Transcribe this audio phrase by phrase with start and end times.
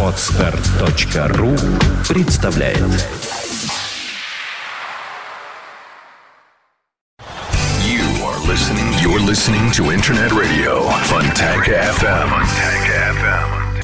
[0.00, 1.56] Отстар.ру
[2.08, 2.78] представляет
[7.82, 8.86] You are listening.
[9.02, 12.28] You're listening to Internet Radio Funtank FM.
[12.28, 12.86] Funtank
[13.18, 13.82] FM.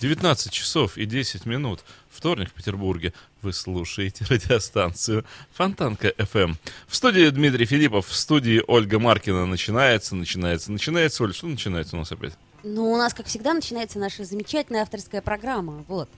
[0.00, 1.80] 19 часов и 10 минут.
[2.08, 3.12] Вторник в Петербурге.
[3.44, 6.54] Вы слушаете радиостанцию Фонтанка FM.
[6.88, 9.44] В студии Дмитрий Филиппов, в студии Ольга Маркина.
[9.44, 11.22] Начинается, начинается, начинается.
[11.22, 12.32] Оль, что начинается у нас опять?
[12.62, 15.84] Ну, у нас, как всегда, начинается наша замечательная авторская программа.
[15.88, 16.08] Вот.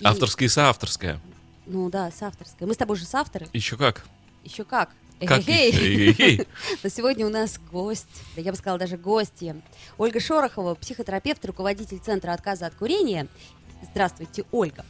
[0.00, 1.20] И- Авторская и соавторская.
[1.66, 2.66] Ну да, с авторской.
[2.66, 3.46] Мы с тобой же с авторы.
[3.52, 4.04] Еще как?
[4.42, 4.90] Еще как.
[5.24, 5.38] Как?
[5.48, 6.48] Эхе-хей.
[6.82, 9.54] Но сегодня у нас гость, да я бы сказала даже гостья.
[9.98, 13.28] Ольга Шорохова, психотерапевт, руководитель Центра отказа от курения.
[13.92, 14.84] Здравствуйте, Ольга.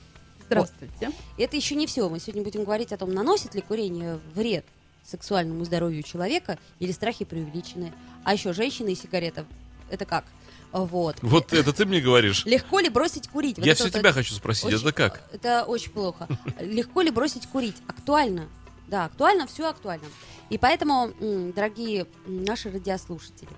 [0.53, 1.13] Здравствуйте.
[1.37, 2.09] И Это еще не все.
[2.09, 4.65] Мы сегодня будем говорить о том, наносит ли курение вред
[5.05, 7.93] сексуальному здоровью человека или страхи преувеличены.
[8.25, 9.45] А еще женщины и сигарета.
[9.91, 10.25] Это как?
[10.73, 11.17] Вот.
[11.23, 12.45] Вот это ты мне говоришь.
[12.47, 13.59] Легко ли бросить курить?
[13.59, 15.29] Вот Я это все вот тебя хочу спросить, очень- это как?
[15.33, 16.27] Это очень плохо.
[16.61, 17.77] Легко ли бросить курить?
[17.89, 18.49] Актуально.
[18.89, 20.07] Да, актуально, все актуально.
[20.51, 21.13] И поэтому,
[21.55, 23.49] дорогие наши радиослушатели,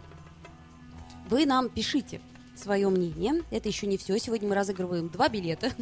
[1.29, 2.21] вы нам пишите
[2.57, 3.43] свое мнение.
[3.51, 4.19] Это еще не все.
[4.19, 5.73] Сегодня мы разыгрываем два билета.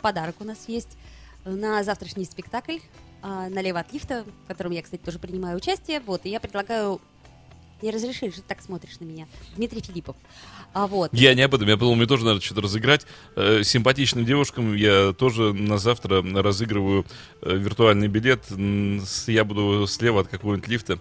[0.00, 0.96] Подарок у нас есть
[1.44, 2.78] на завтрашний спектакль
[3.22, 6.00] а, «Налево от лифта», в котором я, кстати, тоже принимаю участие.
[6.00, 7.00] Вот, и я предлагаю...
[7.80, 9.28] Не разрешили, что ты так смотришь на меня.
[9.54, 10.16] Дмитрий Филиппов.
[10.72, 11.10] А вот.
[11.12, 13.06] Я не об этом, я подумал, мне тоже надо что-то разыграть.
[13.36, 17.06] Э, Симпатичным девушкам я тоже на завтра разыгрываю
[17.40, 18.44] э, виртуальный билет.
[19.28, 20.98] Я буду слева от какого-нибудь лифта.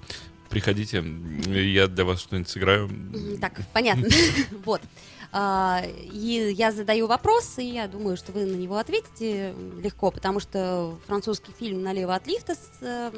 [0.50, 1.04] Приходите,
[1.48, 2.90] я для вас что-нибудь сыграю.
[3.42, 4.08] Так, понятно.
[4.66, 4.82] Вот.
[5.32, 10.40] А, И я задаю вопрос, и я думаю, что вы на него ответите легко, потому
[10.40, 13.12] что французский фильм «Налево от лифта» с э,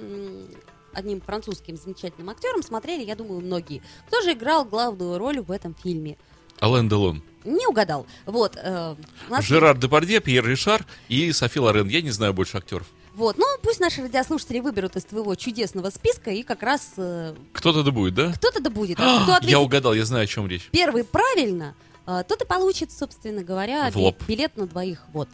[0.93, 3.81] одним французским замечательным актером смотрели, я думаю, многие.
[4.07, 6.17] Кто же играл главную роль в этом фильме?
[6.61, 7.23] Ален Делон.
[7.45, 8.05] Не угадал.
[8.25, 8.57] Вот.
[8.61, 8.95] э,
[9.29, 11.87] нас Жерар Депардье, Пьер Ришар и Софи Лорен.
[11.87, 12.87] Я не знаю больше актеров.
[13.15, 17.83] Вот, ну пусть наши радиослушатели выберут из твоего чудесного списка, и как раз э, Кто-то
[17.83, 18.31] да будет, да?
[18.33, 18.99] кто-то да будет.
[18.99, 20.69] А кто ответит Я угадал, я знаю, о чем речь.
[20.71, 21.75] первый правильно,
[22.07, 24.23] э, тот и получит, собственно говоря, В би- лоб.
[24.27, 25.03] билет на двоих.
[25.11, 25.27] Вот.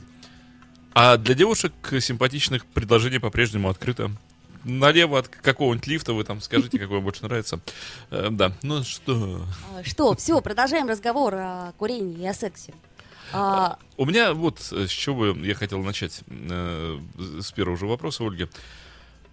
[0.94, 4.10] А для девушек симпатичных предложение по-прежнему открыто.
[4.64, 7.60] Налево от какого-нибудь лифта вы там скажите, какой вам больше нравится.
[8.10, 9.42] Э, Да, ну что...
[9.78, 12.74] А, Что, все, продолжаем разговор о курении и о сексе.
[13.36, 17.00] А, У меня вот с чего я хотел начать э,
[17.42, 18.48] с первого же вопроса, Ольги.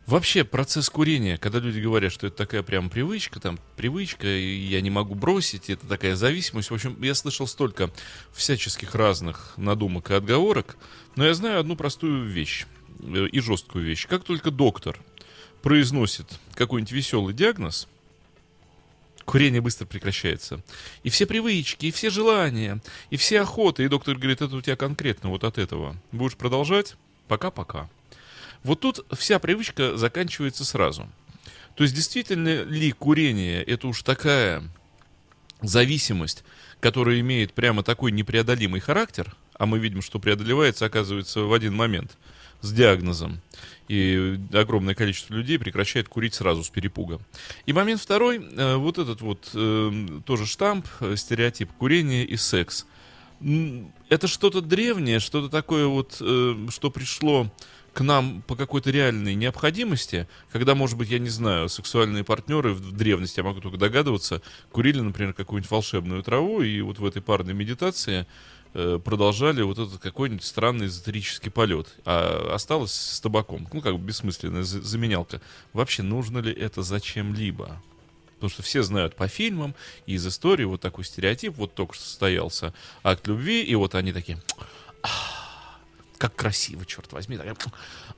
[0.07, 4.81] Вообще процесс курения, когда люди говорят, что это такая прям привычка, там привычка, и я
[4.81, 6.71] не могу бросить, это такая зависимость.
[6.71, 7.89] В общем, я слышал столько
[8.33, 10.77] всяческих разных надумок и отговорок,
[11.15, 12.67] но я знаю одну простую вещь
[13.01, 14.09] э, и жесткую вещь.
[14.09, 14.99] Как только доктор
[15.63, 17.87] произносит какой-нибудь веселый диагноз,
[19.25, 20.63] курение быстро прекращается.
[21.03, 23.85] И все привычки, и все желания, и все охоты.
[23.85, 25.97] И доктор говорит, это у тебя конкретно вот от этого.
[26.13, 26.97] Будешь продолжать?
[27.29, 27.89] Пока-пока.
[28.63, 31.09] Вот тут вся привычка заканчивается сразу.
[31.75, 34.63] То есть действительно ли курение это уж такая
[35.63, 36.45] зависимость,
[36.81, 42.19] которая имеет прямо такой непреодолимый характер, а мы видим, что преодолевается, оказывается, в один момент
[42.63, 43.41] с диагнозом.
[43.89, 47.21] И огромное количество людей прекращает курить сразу с перепуга.
[47.67, 52.87] И момент второй, э, вот этот вот э, тоже штамп, э, стереотип курения и секс.
[54.09, 57.51] Это что-то древнее, что-то такое вот, что пришло
[57.93, 62.93] к нам по какой-то реальной необходимости, когда, может быть, я не знаю, сексуальные партнеры в
[62.93, 67.53] древности, я могу только догадываться, курили, например, какую-нибудь волшебную траву, и вот в этой парной
[67.53, 68.27] медитации
[68.73, 71.89] продолжали вот этот какой-нибудь странный эзотерический полет.
[72.05, 73.69] А осталось с табаком.
[73.73, 75.41] Ну, как бы бессмысленная за- заменялка.
[75.73, 77.81] Вообще, нужно ли это зачем-либо?
[78.35, 79.75] Потому что все знают по фильмам
[80.07, 81.55] и из истории вот такой стереотип.
[81.57, 82.75] Вот только что состоялся
[83.05, 84.43] акт любви, и вот они такие...
[85.03, 85.81] «Ах,
[86.19, 87.39] Как красиво, черт возьми.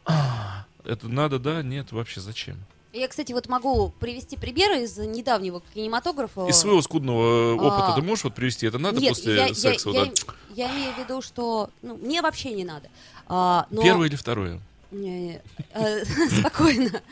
[0.07, 0.67] «Ах».
[0.85, 1.63] Это надо, да?
[1.63, 2.59] Нет, вообще зачем?
[2.95, 6.47] Я, кстати, вот могу привести примеры из недавнего кинематографа.
[6.47, 7.95] Из своего скудного опыта А.
[7.97, 8.67] ты можешь вот привести?
[8.67, 9.89] Это надо Нет, после я, я- секса?
[9.91, 10.37] вот я- так?
[10.55, 12.89] я имею в виду, что ну, мне вообще не надо.
[13.27, 14.61] А, но- Первое или второе?
[14.93, 16.05] Э,
[16.39, 17.03] Спокойно.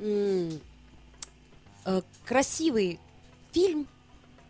[0.00, 0.50] Э,
[2.26, 2.98] Красивый
[3.52, 3.86] фильм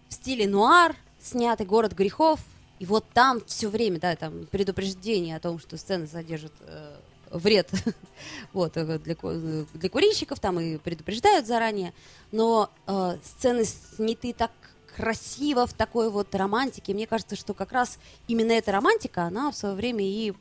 [0.09, 2.41] в стиле нуар, снятый «Город грехов».
[2.79, 6.97] И вот там все время, да, там предупреждение о том, что сцена содержит э,
[7.31, 7.71] вред
[8.53, 11.93] вот, э, для, э, для курильщиков, там и предупреждают заранее.
[12.33, 14.51] Но э, сцены сняты так
[14.97, 16.93] красиво, в такой вот романтике.
[16.95, 20.33] Мне кажется, что как раз именно эта романтика, она в свое время и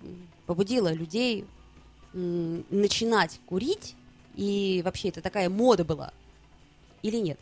[0.47, 1.45] побудила людей
[2.13, 3.95] м, начинать курить,
[4.35, 6.11] и вообще это такая мода была,
[7.03, 7.39] или нет?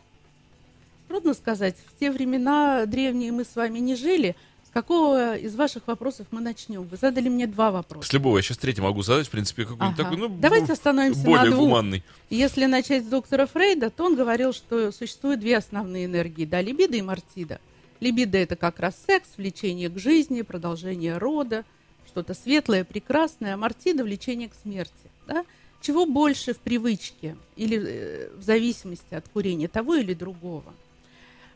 [1.08, 1.76] трудно сказать.
[1.86, 4.36] В те времена древние мы с вами не жили.
[4.76, 6.82] Какого из ваших вопросов мы начнем?
[6.82, 8.06] Вы задали мне два вопроса.
[8.06, 8.36] С любого.
[8.36, 10.02] Я сейчас третий могу задать, в принципе, какой-нибудь Ага.
[10.02, 11.60] такой, ну, Давайте остановимся более на двух.
[11.68, 12.04] гуманный.
[12.28, 16.94] Если начать с доктора Фрейда, то он говорил, что существуют две основные энергии, да, либидо
[16.98, 17.58] и мартида.
[18.00, 21.64] Либидо– это как раз секс, влечение к жизни, продолжение рода,
[22.06, 24.92] что-то светлое, прекрасное, а мартида– влечение к смерти.
[25.26, 25.46] Да?
[25.80, 30.74] Чего больше в привычке или э, в зависимости от курения, того или другого.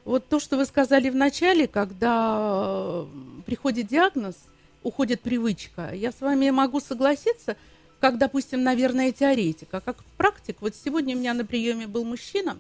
[0.05, 3.07] Вот то, что вы сказали в начале, когда э,
[3.47, 4.37] приходит диагноз,
[4.83, 7.57] уходит привычка, я с вами могу согласиться,
[8.01, 10.57] как, допустим, наверное, теоретик, а как практик.
[10.61, 12.59] Вот сегодня у меня на приеме был мужчина,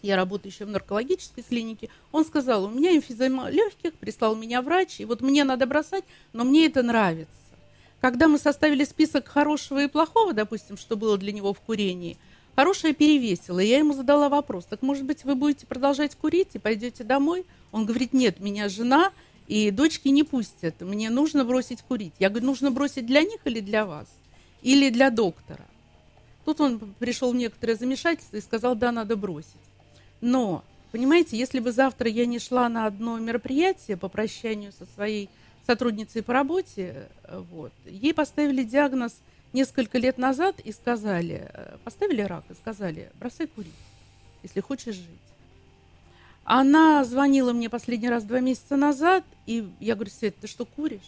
[0.00, 5.00] я работаю еще в наркологической клинике, он сказал, у меня эмфизема легких, прислал меня врач,
[5.00, 7.30] и вот мне надо бросать, но мне это нравится.
[8.00, 12.18] Когда мы составили список хорошего и плохого, допустим, что было для него в курении,
[12.56, 16.58] хорошее перевесило, и я ему задала вопрос, так может быть вы будете продолжать курить и
[16.58, 17.44] пойдете домой?
[17.70, 19.12] Он говорит, нет, меня жена
[19.48, 22.12] и дочки не пустят, мне нужно бросить курить.
[22.18, 24.06] Я говорю, нужно бросить для них или для вас?
[24.62, 25.66] Или для доктора?
[26.44, 29.50] Тут он пришел в некоторое замешательство и сказал, да, надо бросить.
[30.20, 35.28] Но, понимаете, если бы завтра я не шла на одно мероприятие по прощанию со своей
[35.66, 39.14] сотрудницей по работе, э, вот, ей поставили диагноз
[39.52, 43.72] несколько лет назад и сказали, э, поставили рак и сказали, бросай курить,
[44.42, 45.06] если хочешь жить.
[46.44, 51.00] Она звонила мне последний раз два месяца назад, и я говорю, Свет, ты что, куришь?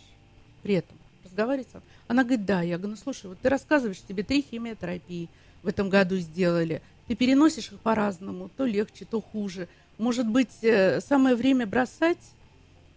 [0.63, 1.69] При этом разговаривать.
[2.07, 2.63] Она говорит, да.
[2.63, 5.29] Я говорю, ну слушай, вот ты рассказываешь, тебе три химиотерапии
[5.63, 6.83] в этом году сделали.
[7.09, 9.69] Ты переносишь их по-разному, то легче, то хуже.
[9.99, 12.19] Может быть, э, самое время бросать?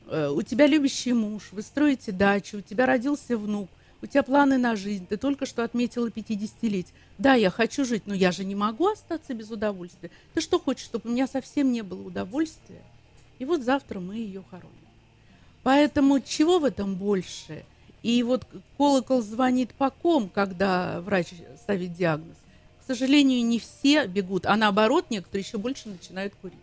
[0.08, 3.70] Э, У тебя любящий муж, вы строите дачу, у тебя родился внук,
[4.02, 6.94] у тебя планы на жизнь, ты только что отметила 50-летие.
[7.18, 10.12] Да, я хочу жить, но я же не могу остаться без удовольствия.
[10.34, 12.84] Ты что хочешь, чтобы у меня совсем не было удовольствия?
[13.40, 14.74] И вот завтра мы ее хороним.
[15.64, 17.66] Поэтому чего в этом больше?
[18.04, 18.48] И вот
[18.78, 21.28] колокол звонит по ком, когда врач
[21.62, 22.38] ставит диагноз.
[22.84, 26.58] К сожалению, не все бегут, а наоборот, некоторые еще больше начинают курить.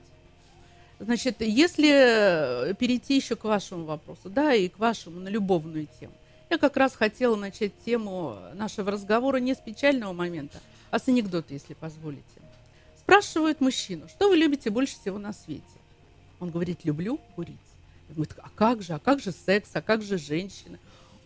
[1.01, 6.15] Значит, если перейти еще к вашему вопросу, да, и к вашему на любовную тему.
[6.51, 10.61] Я как раз хотела начать тему нашего разговора не с печального момента,
[10.91, 12.23] а с анекдота, если позволите.
[12.99, 15.65] Спрашивают мужчину, что вы любите больше всего на свете?
[16.41, 17.57] Он говорит, люблю курить.
[18.11, 20.79] Говорю, а как же, а как же секс, а как же женщина?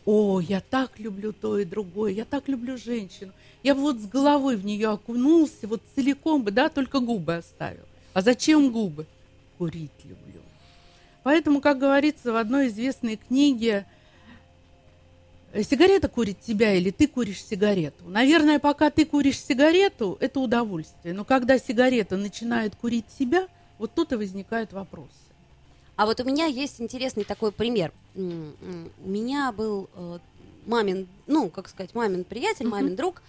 [0.05, 3.33] О, я так люблю то и другое, я так люблю женщину.
[3.63, 7.85] Я бы вот с головой в нее окунулся, вот целиком бы, да, только губы оставил.
[8.15, 9.07] А зачем губы?
[9.59, 10.41] Курить люблю.
[11.25, 13.87] Поэтому, как говорится в одной известной книге,
[15.63, 18.05] сигарета курит тебя или ты куришь сигарету.
[18.07, 21.15] Наверное, пока ты куришь сигарету, это удовольствие.
[21.15, 25.11] Но когда сигарета начинает курить тебя, вот тут и возникают вопросы.
[25.97, 27.93] А вот у меня есть интересный такой пример.
[28.15, 28.21] У
[29.05, 30.19] меня был э,
[30.67, 33.23] мамин, ну, как сказать, мамин приятель, мамин друг.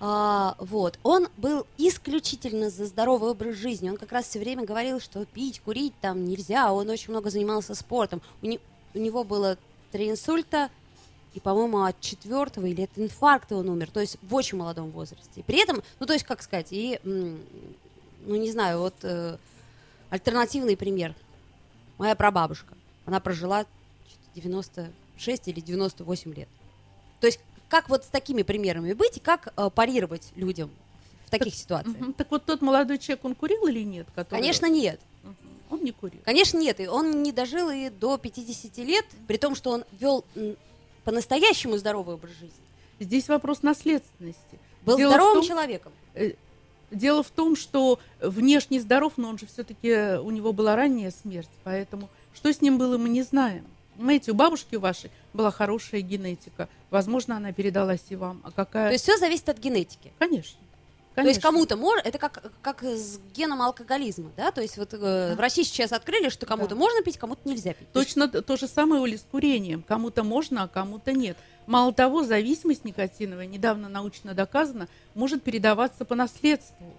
[0.00, 3.90] А, вот, он был исключительно за здоровый образ жизни.
[3.90, 6.72] Он как раз все время говорил, что пить, курить там нельзя.
[6.72, 8.20] Он очень много занимался спортом.
[8.42, 8.60] У, не-
[8.94, 9.56] у него было
[9.92, 10.70] три инсульта,
[11.34, 13.90] и, по-моему, от четвертого или от инфаркта он умер.
[13.90, 15.40] То есть в очень молодом возрасте.
[15.40, 17.36] И при этом, ну, то есть, как сказать, и, ну,
[18.26, 19.36] не знаю, вот э,
[20.10, 21.14] альтернативный пример.
[21.98, 22.74] Моя прабабушка.
[23.04, 23.66] Она прожила
[24.08, 26.48] что-то 96 или 98 лет.
[27.20, 30.70] То есть как вот с такими примерами быть и как э, парировать людям
[31.26, 31.98] в таких ситуациях?
[31.98, 32.12] Мгм.
[32.12, 34.06] Так вот тот молодой человек, он курил или нет?
[34.14, 35.00] который- Конечно, нет.
[35.70, 36.20] Он не курил.
[36.24, 36.78] Конечно, нет.
[36.78, 40.24] И он не дожил и до 50 лет, при том, что он вел
[41.04, 42.64] по-настоящему здоровый образ жизни.
[43.00, 44.58] Здесь вопрос наследственности.
[44.82, 45.92] Был Дело здоровым том- человеком.
[46.90, 51.50] Дело в том, что внешне здоров, но он же все-таки, у него была ранняя смерть,
[51.64, 53.66] поэтому что с ним было, мы не знаем.
[53.96, 56.68] Понимаете, у бабушки вашей была хорошая генетика.
[56.90, 58.40] Возможно, она передалась и вам.
[58.44, 58.88] А какая...
[58.88, 60.12] То есть все зависит от генетики.
[60.18, 60.58] Конечно.
[61.14, 61.42] То есть конечно.
[61.42, 64.50] кому-то можно, это как, как с геном алкоголизма, да?
[64.50, 66.76] То есть вот э, в России сейчас открыли, что кому-то Да.
[66.76, 67.90] можно пить, кому-то нельзя пить.
[67.92, 69.82] То Точно т- то же самое Оля, с курением.
[69.82, 71.36] Кому-то можно, а кому-то нет.
[71.66, 76.94] Мало того, зависимость никотиновая, недавно научно доказано, может передаваться по наследству.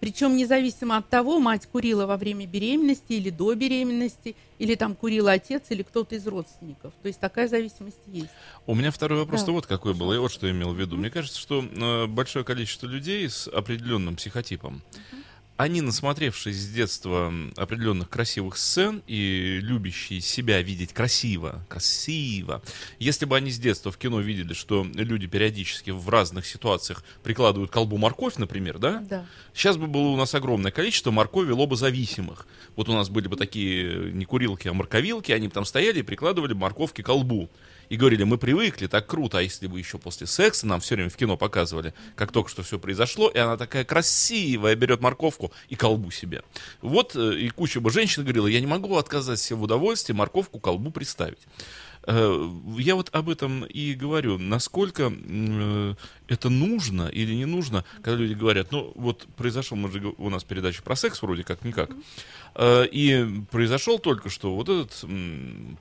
[0.00, 5.28] Причем независимо от того, мать курила во время беременности или до беременности, или там курил
[5.28, 6.92] отец или кто-то из родственников.
[7.02, 8.30] То есть такая зависимость есть.
[8.66, 9.52] У меня второй вопрос Да.
[9.52, 10.96] вот какой был, я вот что имел в виду.
[10.96, 14.82] Мне кажется, что э, большое количество людей с определенным психотипом,
[15.60, 22.62] они, насмотревшись с детства определенных красивых сцен и любящие себя видеть красиво, красиво,
[22.98, 27.70] если бы они с детства в кино видели, что люди периодически в разных ситуациях прикладывают
[27.70, 29.00] колбу морковь, например, да?
[29.00, 29.26] Да.
[29.52, 32.46] Сейчас бы было у нас огромное количество моркови лобозависимых.
[32.74, 36.02] Вот у нас были бы такие не курилки, а морковилки, они бы там стояли и
[36.02, 37.50] прикладывали морковки к колбу.
[37.90, 41.10] И говорили, мы привыкли, так круто, а если бы еще после секса нам все время
[41.10, 45.74] в кино показывали, как только что все произошло, и она такая красивая, берет морковку и
[45.74, 46.42] колбу себе.
[46.82, 50.60] Вот э, и куча бы женщин говорила, я не могу отказать себе в удовольствии морковку
[50.60, 51.40] колбу представить.
[52.06, 55.94] Э, Я вот об этом и говорю, насколько э,
[56.28, 60.44] это нужно или не нужно, когда люди говорят, ну вот произошел, мы же, у нас
[60.44, 61.90] передача про секс вроде как никак,
[62.54, 65.04] Э, и произошел только что вот этот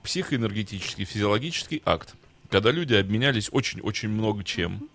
[0.03, 2.13] психоэнергетический, физиологический акт,
[2.49, 4.89] когда люди обменялись очень-очень много чем.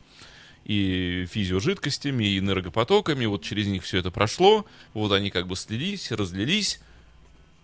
[0.64, 4.64] И физиожидкостями, и энергопотоками, вот через них все это прошло,
[4.94, 6.80] вот они как бы слились, разлились,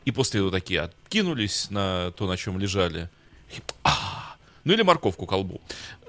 [0.05, 3.09] и после этого такие откинулись на то, на чем лежали.
[3.85, 5.61] А, ну или морковку колбу.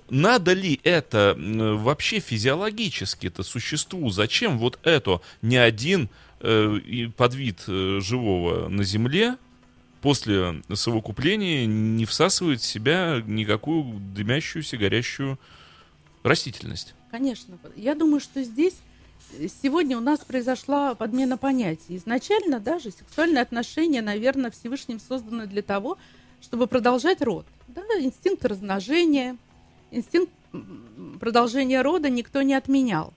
[0.10, 4.10] Надо ли это вообще физиологически-то существу?
[4.10, 6.10] Зачем вот это ни один
[6.41, 9.38] э, подвид э, живого на Земле
[10.01, 15.39] после совокупления не всасывает в себя никакую дымящуюся, горящую
[16.24, 16.93] растительность?
[17.10, 17.57] Конечно.
[17.77, 18.75] Я думаю, что здесь
[19.39, 21.95] э, сегодня у нас произошла подмена понятий.
[21.95, 26.01] Изначально даже сексуальные отношения, наверное, Всевышним созданы для того, чтобы
[26.50, 27.45] продолжать род.
[27.67, 29.38] Да, инстинкт размножения,
[29.91, 30.31] инстинкт
[31.19, 33.13] продолжения рода никто не отменял.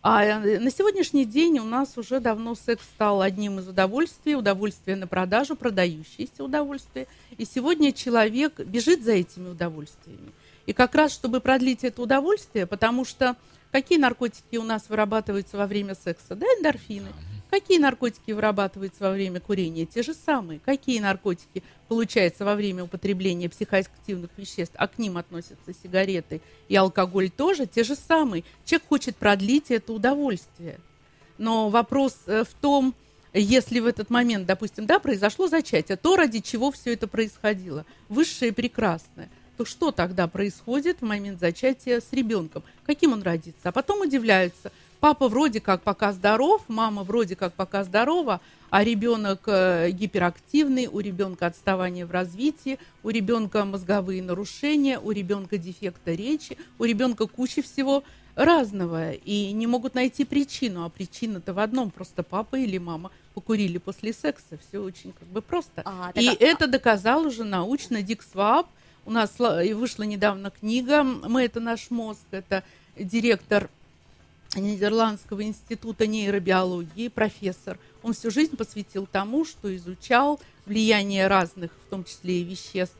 [0.00, 4.96] А э, на сегодняшний день у нас уже давно секс стал одним из удовольствий, удовольствие
[4.96, 7.08] на продажу, продающееся удовольствие.
[7.36, 10.32] И сегодня человек бежит за этими удовольствиями.
[10.66, 13.36] И как раз, чтобы продлить это удовольствие, потому что
[13.72, 16.36] какие наркотики у нас вырабатываются во время секса?
[16.36, 17.08] Да, эндорфины.
[17.50, 19.86] Какие наркотики вырабатываются во время курения?
[19.86, 20.60] Те же самые.
[20.60, 24.74] Какие наркотики получаются во время употребления психоактивных веществ?
[24.76, 28.44] А к ним относятся сигареты и алкоголь тоже те же самые.
[28.64, 30.78] Человек хочет продлить это удовольствие.
[31.38, 32.94] Но вопрос э, в том,
[33.32, 38.50] если в этот момент, допустим, да, произошло зачатие, то ради чего все это происходило, высшее
[38.50, 42.62] и прекрасное, то что тогда происходит в момент зачатия с ребенком?
[42.86, 43.68] Каким он родится?
[43.68, 44.72] А потом удивляются.
[45.00, 48.40] Папа вроде как пока здоров, мама вроде как пока здорова,
[48.70, 55.56] а ребенок э, гиперактивный, у ребенка отставание в развитии, у ребенка мозговые нарушения, у ребенка
[55.56, 58.02] дефекта речи, у ребенка куча всего
[58.34, 59.12] разного.
[59.12, 60.84] И не могут найти причину.
[60.84, 61.90] А причина-то в одном.
[61.90, 64.58] Просто папа или мама покурили после секса.
[64.68, 65.82] Все очень как бы просто.
[65.84, 68.66] А, И а- это доказал уже научно Дик Сваб.
[69.06, 72.20] У нас и вышла недавно книга «Мы– это наш мозг».
[72.30, 72.62] Это
[72.96, 73.70] директор
[74.56, 77.78] Нидерландского института нейробиологии, профессор.
[78.02, 82.96] Он всю жизнь посвятил тому, что изучал влияние разных, в том числе и веществ,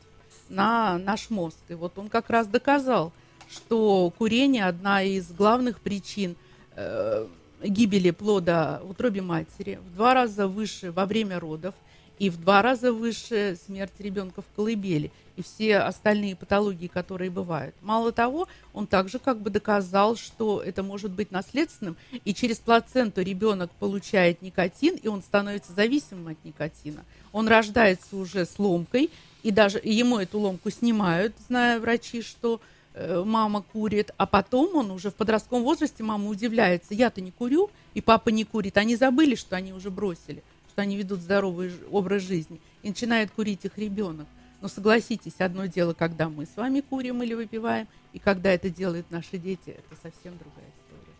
[0.47, 1.57] на наш мозг.
[1.69, 3.11] И вот он как раз доказал,
[3.49, 6.35] что курение одна из главных причин
[6.75, 7.27] э,
[7.63, 11.73] гибели плода в утробе матери, в два раза выше во время родов
[12.19, 17.73] и в два раза выше смерть ребенка в колыбели и все остальные патологии, которые бывают.
[17.81, 21.95] Мало того, он также как бы доказал, что это может быть наследственным,
[22.25, 27.05] и через плаценту ребенок получает никотин, и он становится зависимым от никотина.
[27.31, 29.09] Он рождается уже с ломкой,
[29.41, 32.59] и даже ему эту ломку снимают, зная врачи, что
[32.93, 37.69] э, мама курит, а потом он уже в подростковом возрасте, мама удивляется, я-то не курю,
[37.93, 38.75] и папа не курит.
[38.75, 40.43] Они забыли, что они уже бросили,
[40.79, 42.61] что они ведут здоровый образ жизни.
[42.83, 44.27] И начинает курить их ребенок.
[44.61, 49.11] Но согласитесь, одно дело, когда мы с вами курим или выпиваем, и когда это делают
[49.11, 51.13] наши дети, это совсем другая история.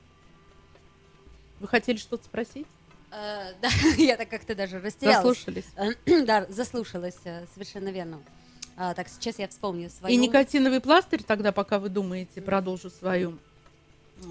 [1.59, 2.67] Вы хотели что-то спросить?
[3.11, 5.17] Э, Да, я так как-то даже растерялась.
[5.17, 5.65] Заслушались.
[5.75, 5.91] Э,
[6.25, 8.21] Да, заслушалась, э, совершенно верно.
[8.77, 10.13] А, Так, сейчас я вспомню свою...
[10.13, 13.37] И никотиновый пластырь, тогда, пока вы думаете, продолжу свою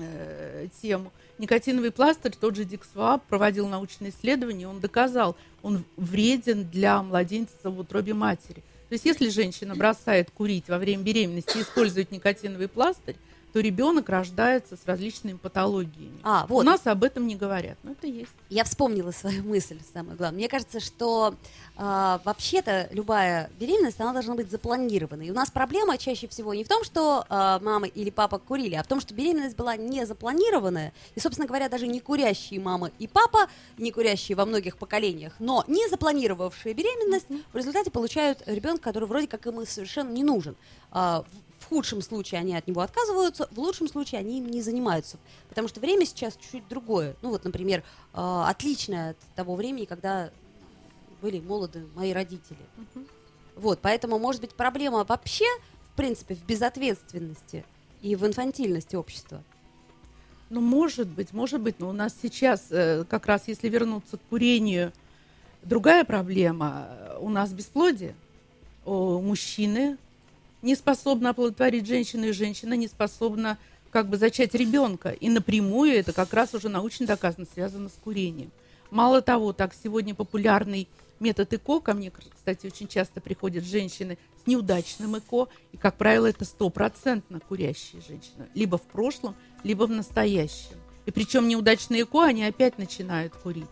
[0.00, 1.12] э, тему.
[1.38, 7.70] Никотиновый пластырь, тот же Дик Сваб проводил научные исследования, он доказал, он вреден для младенца
[7.70, 8.62] в утробе матери.
[8.88, 13.16] То есть, если женщина бросает курить во время беременности и использует никотиновый пластырь,
[13.58, 16.20] то ребенок рождается с различными патологиями.
[16.22, 18.30] А, У вот, нас об этом не говорят, но это есть.
[18.50, 20.38] я вспомнила свою мысль, самое главное.
[20.38, 21.34] Мне кажется, что
[21.76, 25.26] а, вообще-то любая беременность, она должна быть запланированной.
[25.26, 28.76] И у нас проблема чаще всего не в том, что а, мама или папа курили,
[28.76, 30.92] а в том, что беременность была не запланированная.
[31.16, 35.64] И, собственно говоря, даже не курящие мама и папа, не курящие во многих поколениях, но
[35.66, 40.54] не запланировавшие беременность, в результате получают ребенка, который вроде как им совершенно не нужен.
[40.92, 41.24] а,
[41.58, 45.18] в- худшем случае они от него отказываются, в лучшем случае они им не занимаются.
[45.48, 47.16] Потому что время сейчас чуть-чуть другое.
[47.22, 50.30] Ну вот, например, а, отличное от того времени, когда
[51.20, 52.58] были молоды мои родители.
[53.56, 55.44] Вот, поэтому, может быть, проблема вообще,
[55.92, 57.64] в принципе, в безответственности
[58.02, 59.42] и в инфантильности общества.
[60.50, 64.20] Ну, может быть, может быть, но у нас сейчас, э, как раз если вернуться к
[64.30, 64.92] курению,
[65.62, 66.86] другая проблема.
[66.88, 68.14] Э, У нас бесплодие.
[68.86, 69.98] О, мужчины
[70.62, 73.58] не способны оплодотворить женщину, и женщина не способна
[73.90, 75.10] как бы зачать ребенка.
[75.10, 78.50] И напрямую это как раз уже научно доказано, связано с курением.
[78.90, 80.88] Мало того, так сегодня популярный
[81.20, 86.26] метод ЭКО, ко мне, кстати, очень часто приходят женщины с неудачным ЭКО, и, как правило,
[86.26, 90.76] это стопроцентно курящие женщины, либо в прошлом, либо в настоящем.
[91.06, 93.66] И причем неудачные ЭКО, они опять начинают курить.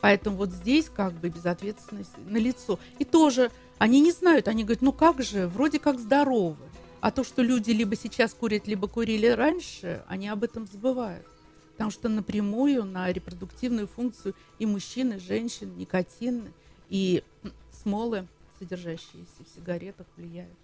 [0.00, 2.78] Поэтому вот здесь как бы безответственность на лицо.
[2.98, 3.52] И тоже
[3.82, 6.54] они не знают, они говорят, ну как же, вроде как здоровы.
[7.00, 11.26] А то, что люди либо сейчас курят, либо курили раньше, они об этом забывают.
[11.72, 16.52] Потому что напрямую на репродуктивную функцию и мужчин, и женщин, никотин
[16.90, 17.24] и
[17.72, 18.28] смолы,
[18.60, 20.56] содержащиеся в сигаретах, влияют.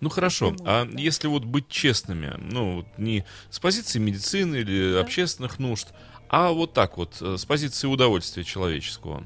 [0.00, 1.00] Ну хорошо, Напрямую, а да.
[1.00, 5.88] если вот быть честными, ну вот не с позиции медицины или общественных нужд,
[6.28, 9.24] а вот так вот, э, с позиции удовольствия человеческого.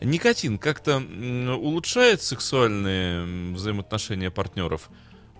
[0.00, 4.90] Никотин как-то улучшает сексуальные взаимоотношения партнеров?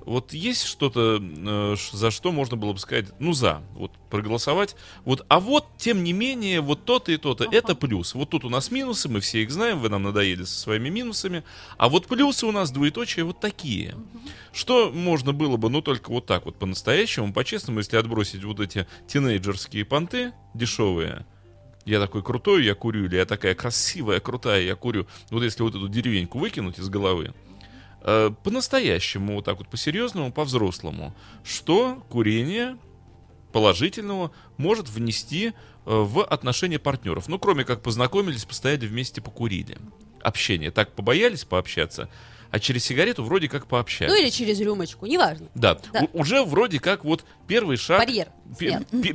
[0.04, 5.24] Вот есть что-то, э, за что можно было бы сказать, ну за, вот проголосовать, вот,
[5.28, 7.56] а вот, тем не менее, вот то-то и то-то, Ага.
[7.56, 8.14] это плюс.
[8.14, 11.42] Вот тут у нас минусы, мы все их знаем, вы нам надоели со своими минусами,
[11.78, 13.94] а вот плюсы у нас двоеточие вот такие.
[14.52, 18.86] Что можно было бы, ну только вот так вот по-настоящему, по-честному, если отбросить вот эти
[19.08, 21.26] тинейджерские понты дешевые,
[21.86, 25.06] я такой крутой, я курю, или я такая красивая, крутая, я курю.
[25.30, 27.34] Вот если вот эту деревеньку выкинуть из головы,
[28.04, 32.76] э, по-настоящему, вот так вот по-серьезному, по-взрослому, что курение
[33.52, 35.52] положительного может внести э,
[35.84, 37.28] в отношения партнеров.
[37.28, 39.78] Ну, кроме как познакомились, постояли вместе, покурили.
[40.20, 40.70] Общение.
[40.70, 42.08] Так побоялись пообщаться,
[42.54, 44.12] а через сигарету вроде как пообщались.
[44.12, 45.48] Ну или через рюмочку, неважно.
[45.56, 46.06] Да, Да.
[46.12, 48.28] у- уже вроде как вот первый шаг, Барьер.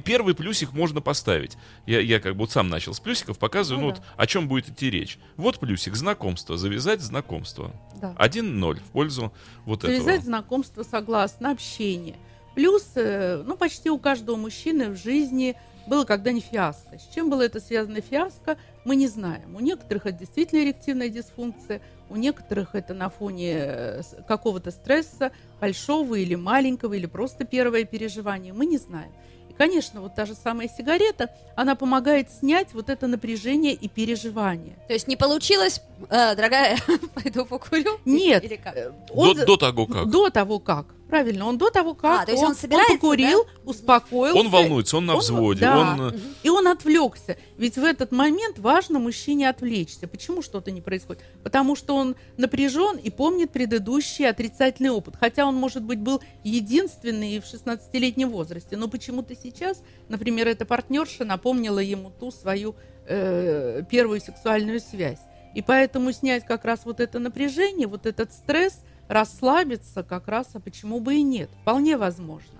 [0.03, 1.53] первый плюсик можно поставить.
[1.85, 4.01] Я, я как бы вот сам начал с плюсиков, показываю, Ну ну, да.
[4.01, 5.19] вот о чем будет идти речь.
[5.37, 7.71] Вот плюсик, знакомство, завязать знакомство.
[8.01, 8.13] Да.
[8.17, 9.31] 1-0 в пользу
[9.65, 10.25] вот Завязать этого.
[10.25, 12.17] знакомство согласно, общение.
[12.55, 15.55] Плюс, э, ну, почти у каждого мужчины в жизни
[15.89, 16.97] было когда-нибудь фиаско.
[16.97, 19.55] С чем было это связано фиаско, мы не знаем.
[19.55, 26.15] У некоторых это действительно эрективная дисфункция, у некоторых это на фоне э, какого-то стресса, большого
[26.15, 29.11] или маленького, или просто первое переживание, мы не знаем.
[29.49, 34.75] И, конечно, вот та же самая сигарета, она помогает снять вот это напряжение и переживание.
[34.87, 36.77] То есть не получилось, э, дорогая,
[37.15, 37.99] пойду покурю?
[38.05, 38.75] Нет, Или как?
[38.77, 40.09] э, До, он за- до того как.
[40.09, 40.85] До того как.
[41.09, 42.21] Правильно, он до того как.
[42.21, 44.39] А, то есть он собирается, покурил, успокоился.
[44.39, 45.79] Он волнуется, он на Он- взводе, да.
[45.97, 46.01] он...
[46.13, 47.35] э, И он отвлекся.
[47.57, 50.07] Ведь в этот момент важно мужчине отвлечься.
[50.07, 51.23] Почему что-то не происходит?
[51.43, 55.15] Потому что он напряжен и помнит предыдущий отрицательный опыт.
[55.19, 58.77] Хотя он, может быть, был единственный в 16-летнем возрасте.
[58.77, 62.75] Но почему-то сейчас, например, эта партнерша напомнила ему ту свою
[63.07, 65.19] э, первую сексуальную связь.
[65.55, 70.59] И поэтому снять как раз вот это напряжение, вот этот стресс, расслабиться как раз, а
[70.61, 71.49] почему бы и нет?
[71.61, 72.59] Вполне возможно.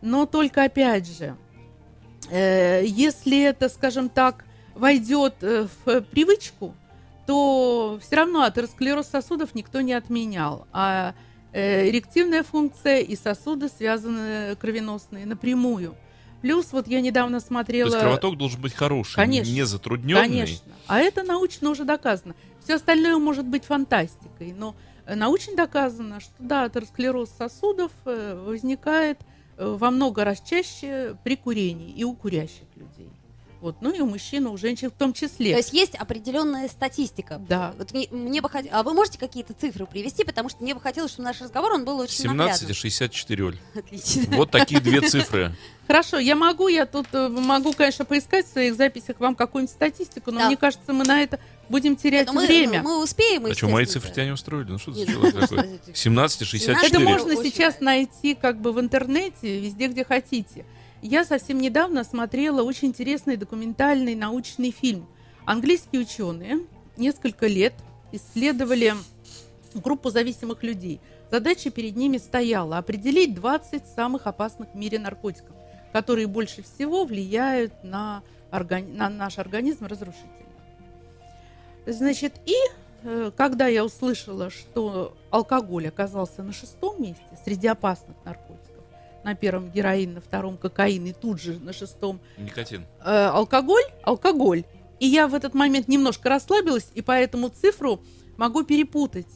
[0.00, 1.36] Но только опять же,
[2.30, 6.74] э, если это, скажем так, войдет э, в привычку,
[7.26, 10.66] то все равно атеросклероз сосудов никто не отменял.
[10.72, 11.14] А
[11.52, 15.96] э, эрективная функция и сосуды связаны кровеносные напрямую.
[16.42, 17.88] Плюс вот я недавно То смотрела...
[17.88, 19.50] есть кровоток должен быть хороший, Конечно.
[19.50, 20.22] не затрудненный.
[20.22, 20.72] Конечно.
[20.86, 22.34] А это научно уже доказано.
[22.62, 24.74] Все остальное может быть фантастикой, но
[25.06, 29.18] научно доказано, что да, атеросклероз сосудов э, возникает
[29.56, 33.10] э, во много раз чаще при курении и у курящих людей.
[33.60, 35.52] Вот, ну и у мужчин, и у женщин в том числе.
[35.52, 37.40] То есть есть определенная статистика.
[37.48, 37.72] Да.
[37.78, 40.80] Вот мне, мне бы хот- А вы можете какие-то цифры привести, потому что мне бы
[40.82, 42.74] хотелось, чтобы наш разговор он был очень 17 и наглядным.
[42.74, 43.56] 64, Оль.
[43.74, 44.36] Отлично.
[44.36, 45.56] Вот такие две цифры.
[45.86, 50.30] Хорошо, я могу, я тут э, могу, конечно, поискать в своих записях вам какую-нибудь статистику,
[50.30, 50.46] но Да.
[50.48, 52.82] мне кажется, мы на это будем терять мы, время.
[52.82, 54.70] мы успеем, А что, мои цифры тебя не устроили?
[54.70, 55.78] Ну что за человек ну, такой?
[55.84, 56.86] что- 17 и 64.
[56.88, 60.64] Это можно сейчас найти как бы в интернете, везде, где хотите.
[61.02, 65.06] Я совсем недавно смотрела очень интересный документальный научный фильм.
[65.44, 66.60] Английские ученые
[66.96, 67.74] несколько лет
[68.12, 68.94] исследовали
[69.74, 71.00] группу зависимых людей.
[71.30, 75.54] Задача перед ними стояла определить 20 самых опасных в мире наркотиков,
[75.92, 78.22] которые больше всего влияют на,
[78.52, 80.43] органи- на наш организм разрушительно.
[81.86, 82.54] Значит, и
[83.02, 88.84] э, когда я услышала, что алкоголь оказался на шестом месте среди опасных наркотиков,
[89.24, 92.86] на первом героин, на втором кокаин и тут же на шестом Никотин.
[93.04, 94.64] э, алкоголь, алкоголь.
[95.00, 98.00] И я в этот момент немножко расслабилась, и поэтому цифру
[98.36, 99.26] могу перепутать.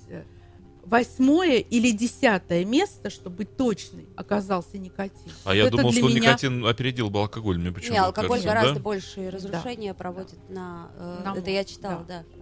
[0.85, 5.31] Восьмое или десятое место, чтобы быть точной, оказался никотин.
[5.45, 7.59] А я Это думал, что меня- никотин опередил бы алкоголь.
[7.59, 8.81] Мне почему Не, алкоголь кажется, гораздо да?
[8.81, 10.89] большие разрушения проводит на...
[10.97, 12.25] э, На это мозг, я читала, да.
[12.35, 12.38] да.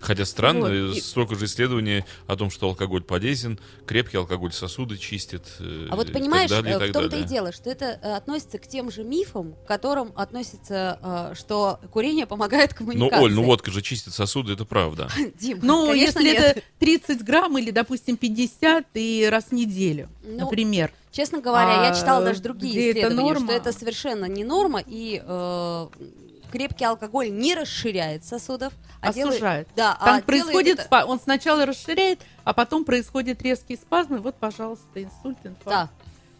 [0.00, 4.52] Хотя странно, Вот, э, и- столько же исследований о том, что алкоголь полезен, крепкий алкоголь
[4.52, 5.42] сосуды чистит.
[5.60, 8.58] э, А вот понимаешь, так далее, э, так в том-то и дело, что это относится
[8.58, 13.24] к тем же мифам, к которым относится, что курение помогает Ну, коммуникации.
[13.24, 15.08] Оль, ну водка же чистит сосуды, это правда.
[15.40, 16.42] Дим, Ну, конечно, если нет.
[16.56, 20.92] это 30 грамм или, допустим, 50 и раз в неделю, Ну, например.
[21.10, 23.46] Честно говоря, я А, читала даже другие где это исследования, норма?
[23.48, 25.86] что это совершенно не норма, и э,
[26.52, 29.68] крепкий алкоголь не расширяет сосудов, а, А делает- сужает.
[29.74, 34.18] Да, Там а происходит, это- спа- он сначала расширяет, а потом происходит резкий спазм, и
[34.18, 35.64] вот, пожалуйста, инсульт, инфаркт.
[35.66, 35.90] Да.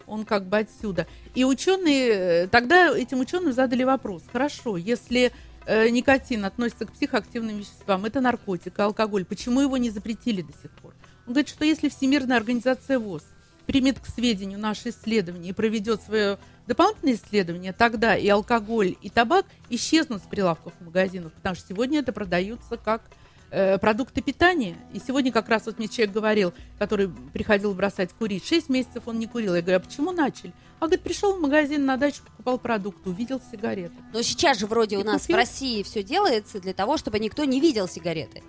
[0.06, 1.06] Он как бы отсюда.
[1.34, 2.10] И ученые,
[2.44, 4.22] э, тогда этим ученым задали вопрос.
[4.32, 5.32] Хорошо, если
[5.64, 10.72] э, никотин относится к психоактивным веществам, это наркотик, алкоголь, почему его не запретили до сих
[10.72, 10.92] пор?
[11.24, 13.22] Он говорит, что если Всемирная организация ВОЗ
[13.64, 19.46] примет к сведению наши исследования и проведет свое дополнительное исследование, тогда и алкоголь, и табак
[19.70, 23.02] исчезнут с прилавков магазинов, потому что сегодня это продаются как
[23.50, 24.76] э, продукты питания.
[24.92, 29.18] И сегодня как раз вот мне человек говорил, который приходил бросать курить, 6 месяцев он
[29.18, 29.54] не курил.
[29.54, 30.52] Я говорю, а почему начали?
[30.78, 33.94] А говорит, пришел в магазин на дачу, покупал продукты, увидел сигареты.
[34.12, 35.36] Но сейчас же вроде у И нас купил.
[35.36, 38.42] в России все делается для того, чтобы никто не видел сигареты.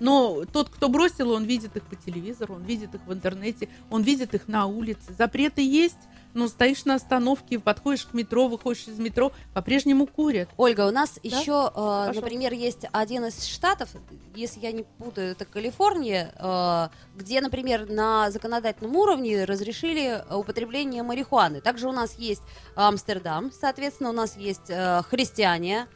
[0.00, 4.02] Но тот, кто бросил, он видит их по телевизору, он видит их в интернете, он
[4.02, 5.14] видит их на улице.
[5.16, 5.98] Запреты есть,
[6.34, 10.48] но стоишь на остановке, подходишь к метро, выходишь из метро, по-прежнему курят.
[10.56, 13.88] Ольга, у нас еще, э, например, есть один из штатов,
[14.34, 21.60] если я не путаю, это Калифорния, э, где, например, на законодательном уровне разрешили употребление марихуаны.
[21.60, 22.42] Также у нас есть
[22.74, 25.86] Амстердам, соответственно, у нас есть э, христиане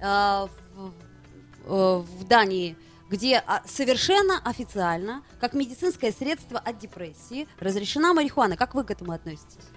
[0.00, 0.92] э, в,
[1.66, 2.76] э, в Дании,
[3.10, 8.56] где а, совершенно официально, как медицинское средство от депрессии, разрешена марихуана.
[8.56, 9.73] Как вы к этому относитесь?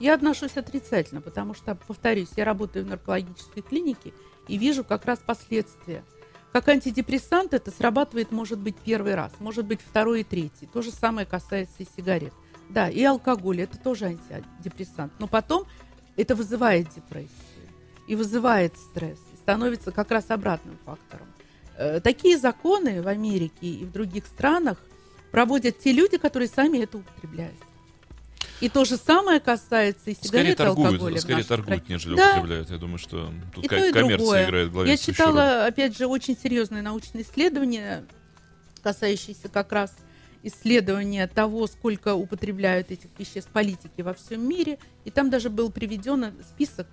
[0.00, 4.12] Я отношусь отрицательно, потому что, повторюсь, я работаю в наркологической клинике
[4.46, 6.04] и вижу как раз последствия.
[6.52, 10.66] Как антидепрессант это срабатывает, может быть, первый раз, может быть, второй и третий.
[10.72, 12.32] То же самое касается и сигарет.
[12.68, 15.12] Да, и алкоголь, это тоже антидепрессант.
[15.18, 15.66] Но потом
[16.16, 17.30] это вызывает депрессию
[18.06, 21.26] и вызывает стресс, и становится как раз обратным фактором.
[21.76, 24.78] Э, Такие законы в Америке и в других странах
[25.30, 27.56] проводят те люди, которые сами это употребляют.
[28.60, 30.90] И то же самое касается и Скорее сигарет, алкоголя.
[30.98, 32.30] торгуют, в скорее торгуют, нежели Да.
[32.32, 32.70] употребляют.
[32.70, 34.44] Я думаю, что тут И то, и коммерция другое.
[34.46, 35.34] играет Я главенствующую роль.
[35.34, 38.04] читала, опять же, очень серьезное научное исследование,
[38.82, 39.94] касающееся как раз
[40.42, 44.78] исследования того, сколько употребляют этих веществ политики во всем мире.
[45.04, 46.86] И там даже был приведен список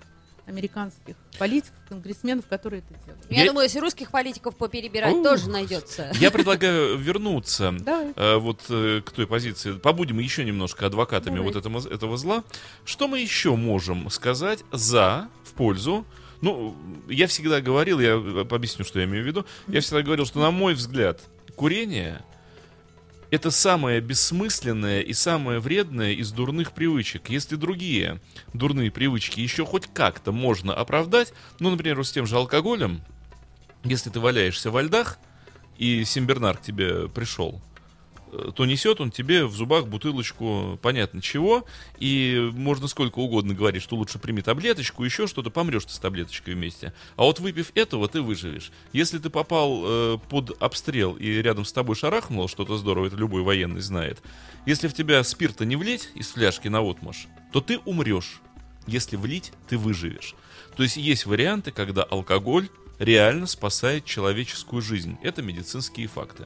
[0.45, 3.25] американских политиков, конгрессменов, которые это делают.
[3.29, 5.23] Я, Я- думаю, если русских политиков поперебирать, Ух.
[5.23, 6.11] тоже найдется.
[6.19, 7.75] Я предлагаю вернуться
[8.15, 9.73] э, вот э, к той позиции.
[9.73, 11.51] Побудем еще немножко адвокатами Давай.
[11.51, 12.43] вот этого, этого зла.
[12.85, 16.05] Что мы еще можем сказать за, в пользу?
[16.41, 16.75] Ну,
[17.09, 19.45] я всегда говорил, я э, объясню, что я имею в виду.
[19.67, 21.21] Я всегда говорил, что, на мой взгляд,
[21.55, 22.21] курение
[23.31, 27.29] это самое бессмысленное и самое вредное из дурных привычек.
[27.29, 28.19] Если другие
[28.53, 33.01] дурные привычки еще хоть как-то можно оправдать, ну, например, с тем же алкоголем,
[33.83, 35.17] если ты валяешься во льдах,
[35.77, 37.61] и Симбернар к тебе пришел,
[38.55, 41.65] то несет он тебе в зубах бутылочку понятно чего,
[41.97, 46.55] и можно сколько угодно говорить, что лучше прими таблеточку, еще что-то, помрешь ты с таблеточкой
[46.55, 46.93] вместе.
[47.15, 48.71] А вот выпив этого, ты выживешь.
[48.93, 53.41] Если ты попал э, под обстрел и рядом с тобой шарахнуло что-то здорово, это любой
[53.41, 54.21] военный знает,
[54.65, 58.41] если в тебя спирта не влить из фляжки на отмаш, то ты умрешь.
[58.87, 60.35] Если влить, ты выживешь.
[60.75, 62.69] То есть есть варианты, когда алкоголь
[62.99, 65.17] реально спасает человеческую жизнь.
[65.23, 66.45] Это медицинские факты.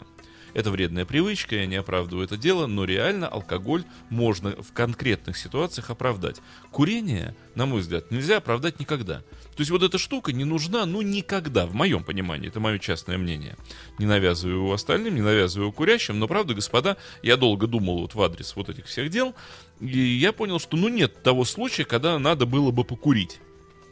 [0.54, 5.90] Это вредная привычка, я не оправдываю это дело, но реально алкоголь можно в конкретных ситуациях
[5.90, 6.38] оправдать.
[6.72, 9.20] Курение, на мой взгляд, нельзя оправдать никогда.
[9.20, 13.18] То есть вот эта штука не нужна, ну никогда, в моем понимании, это мое частное
[13.18, 13.58] мнение.
[13.98, 18.22] Не навязываю его остальным, не навязываю курящим, но правда, господа, я долго думал вот в
[18.22, 19.36] адрес вот этих всех дел,
[19.80, 23.40] и я понял, что ну нет того случая, когда надо было бы покурить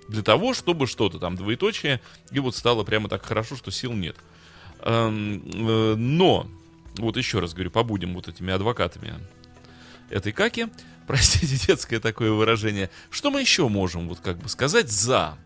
[0.07, 4.15] для того, чтобы что-то там двоеточие, и вот стало прямо так хорошо, что сил нет.
[4.81, 6.47] Эм, э, Но,
[6.97, 9.15] вот еще раз говорю, побудем вот этими адвокатами
[10.09, 10.67] этой каки,
[11.07, 15.37] простите детское такое выражение, что мы еще можем вот как бы сказать за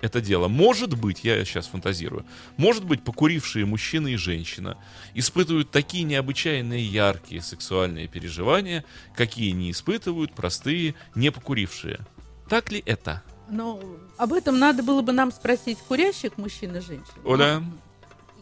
[0.00, 0.48] это дело.
[0.48, 2.24] Может быть, я сейчас фантазирую,
[2.56, 4.78] может быть, покурившие мужчина и женщина
[5.14, 12.00] испытывают такие необычайные яркие сексуальные переживания, какие не испытывают простые не покурившие.
[12.48, 13.22] Так ли это?
[13.48, 13.80] Но
[14.16, 17.14] об этом надо было бы нам спросить курящих мужчин и женщин.
[17.24, 17.62] Оля?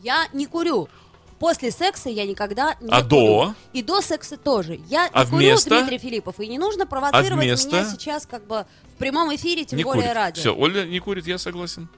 [0.03, 0.89] Я не курю.
[1.39, 3.09] После секса я никогда не А курю.
[3.09, 3.55] до?
[3.73, 4.81] И до секса тоже.
[4.89, 5.77] Я А не курю, вместо?
[5.77, 7.69] А Дмитрий Филиппов, и не нужно провоцировать вместо?
[7.77, 10.17] меня сейчас как бы в прямом эфире, тем не более курит.
[10.17, 10.41] радио.
[10.41, 11.89] Все, Оля не курит, я согласен.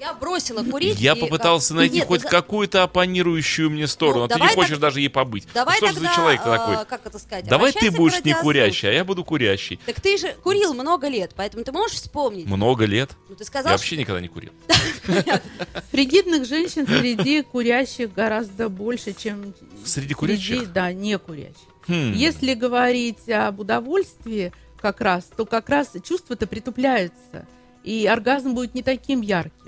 [0.00, 0.98] Я бросила курить.
[1.00, 4.28] Я и попытался как- найти Нет, хоть ну, за- какую-то оппонирующую мне сторону, Ну, а
[4.28, 5.44] ты не хочешь так- даже ей побыть.
[5.46, 6.86] Ну, Давай что тогда, же за человек ты а, такой?
[6.86, 7.44] как это сказать?
[7.46, 9.80] Давай ты будешь не курящий, а я буду курящий.
[9.86, 12.46] Так ты же курил много лет, поэтому ты можешь вспомнить?
[12.46, 13.10] Много лет.
[13.28, 14.52] Ну ты Я сказал, вообще никогда не курил.
[15.90, 20.72] Фригидных женщин среди курящих гораздо больше, чем Среди среди, курящих?
[20.72, 21.56] да, не курящих.
[21.86, 22.12] Хм.
[22.12, 27.46] Если говорить об удовольствии как раз, то как раз чувства-то притупляются,
[27.84, 29.67] и оргазм будет не таким ярким.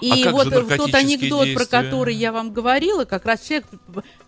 [0.00, 1.66] И А как же вот тот анекдот, про действия?
[1.66, 3.66] который я вам говорила, как раз человек...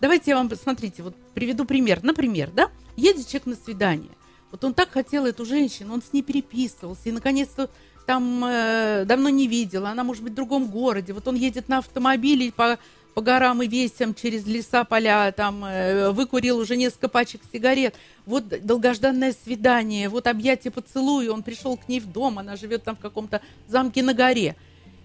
[0.01, 2.01] Давайте я вам, смотрите, вот приведу пример.
[2.03, 4.11] Например, да, едет человек на свидание.
[4.51, 7.71] Вот он так хотел эту женщину, он с ней переписывался, и наконец-то
[8.07, 11.13] там э, давно не видел, она может быть в другом городе.
[11.15, 12.79] Вот он едет на автомобиле по,
[13.15, 17.95] по горам и весям через леса, поля, там э, выкурил уже несколько пачек сигарет.
[18.27, 22.97] Вот долгожданное свидание, вот объятие поцелуй, он пришел к ней в дом, она живет там
[22.97, 24.57] в каком-то замке на горе.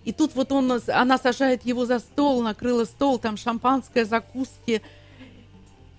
[0.08, 4.82] И тут вот он, она сажает его за стол, накрыла стол, там шампанское, закуски.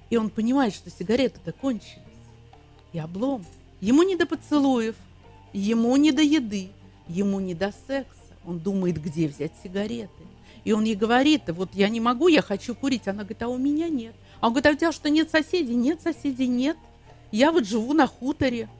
[0.08, 1.98] И он понимает, что сигареты-то кончились.
[2.94, 3.44] И облом.
[3.82, 4.94] Ему не до поцелуев,
[5.52, 6.70] ему не до еды,
[7.06, 8.32] ему не до секса.
[8.46, 10.24] Он думает, где взять сигареты.
[10.64, 13.08] И он ей говорит, вот я не могу, я хочу курить.
[13.08, 14.14] Она говорит, а у меня нет.
[14.40, 15.74] А он говорит, а у тебя что, нет соседей?
[15.74, 16.78] Нет соседей, нет.
[17.30, 18.70] Я вот живу на хуторе.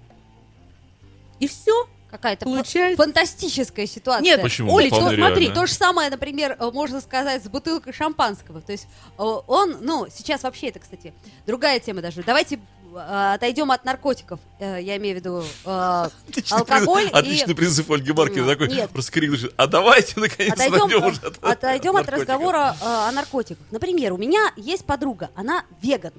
[1.39, 1.87] И все.
[2.11, 4.23] Какая-то Получается- фантастическая ситуация.
[4.25, 4.73] Нет, Почему?
[4.73, 5.55] Оль, Вполне то смотри, реально.
[5.61, 8.61] то же самое, например, э, можно сказать с бутылкой шампанского.
[8.61, 8.87] То есть
[9.19, 11.13] э, он, ну, сейчас вообще это, кстати,
[11.47, 12.23] другая тема даже.
[12.23, 12.57] Давайте
[12.95, 14.41] э, отойдем от наркотиков.
[14.59, 16.09] Я имею в виду э,
[16.51, 17.11] алкоголь и...
[17.11, 18.91] Отличный призыв Ольги Маркиной Ну, такой, нет.
[18.91, 22.21] просто крик души, а давайте наконец Отойдем, отойдем уже от, отойдем от наркотиков».
[22.21, 23.67] разговора э, о наркотиках.
[23.71, 26.13] Например, у меня есть подруга, она веган.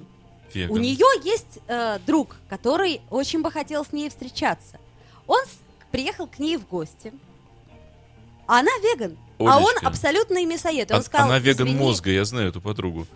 [0.54, 0.70] Веган.
[0.72, 4.78] У нее есть э, друг, который очень бы хотел с ней встречаться.
[5.26, 5.59] Он с-
[5.90, 7.12] приехал к ней в гости.
[8.46, 9.16] А она веган.
[9.38, 9.86] А он Олечка.
[9.86, 10.90] абсолютный мясоед.
[10.90, 11.78] И А- Он сказал, Она веган «Извини».
[11.78, 13.06] мозга, я знаю эту подругу.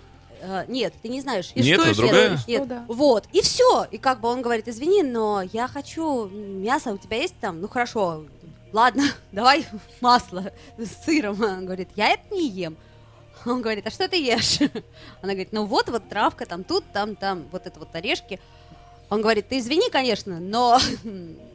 [0.41, 1.51] Э, нет, ты не знаешь.
[1.55, 2.39] И Нет, что, что, другая?
[2.47, 2.85] Нет, да.
[2.89, 3.87] вот, и все.
[3.91, 7.61] И как бы он говорит, извини, но я хочу мясо, у тебя есть там?
[7.61, 8.25] Ну хорошо,
[8.73, 9.67] ладно, давай
[10.01, 11.43] масло с сыром.
[11.43, 12.77] Он говорит, я это не ем.
[13.47, 14.59] Он говорит, а что ты ешь?
[15.23, 18.39] Она говорит, ну вот, вот травка, там тут, там, там, вот это вот орешки.
[19.11, 20.79] Он говорит, ты извини, конечно, но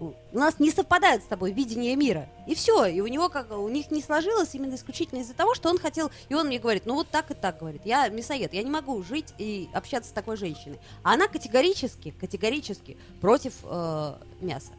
[0.00, 2.28] у нас не совпадает с тобой видение мира.
[2.46, 2.86] И все.
[2.86, 6.10] И у него как у них не сложилось именно исключительно из-за того, что он хотел.
[6.28, 7.82] И он мне говорит, ну вот так и так говорит.
[7.84, 10.78] Я мясоед, я не могу жить и общаться с такой женщиной.
[11.02, 14.72] А она категорически, категорически против э, мяса.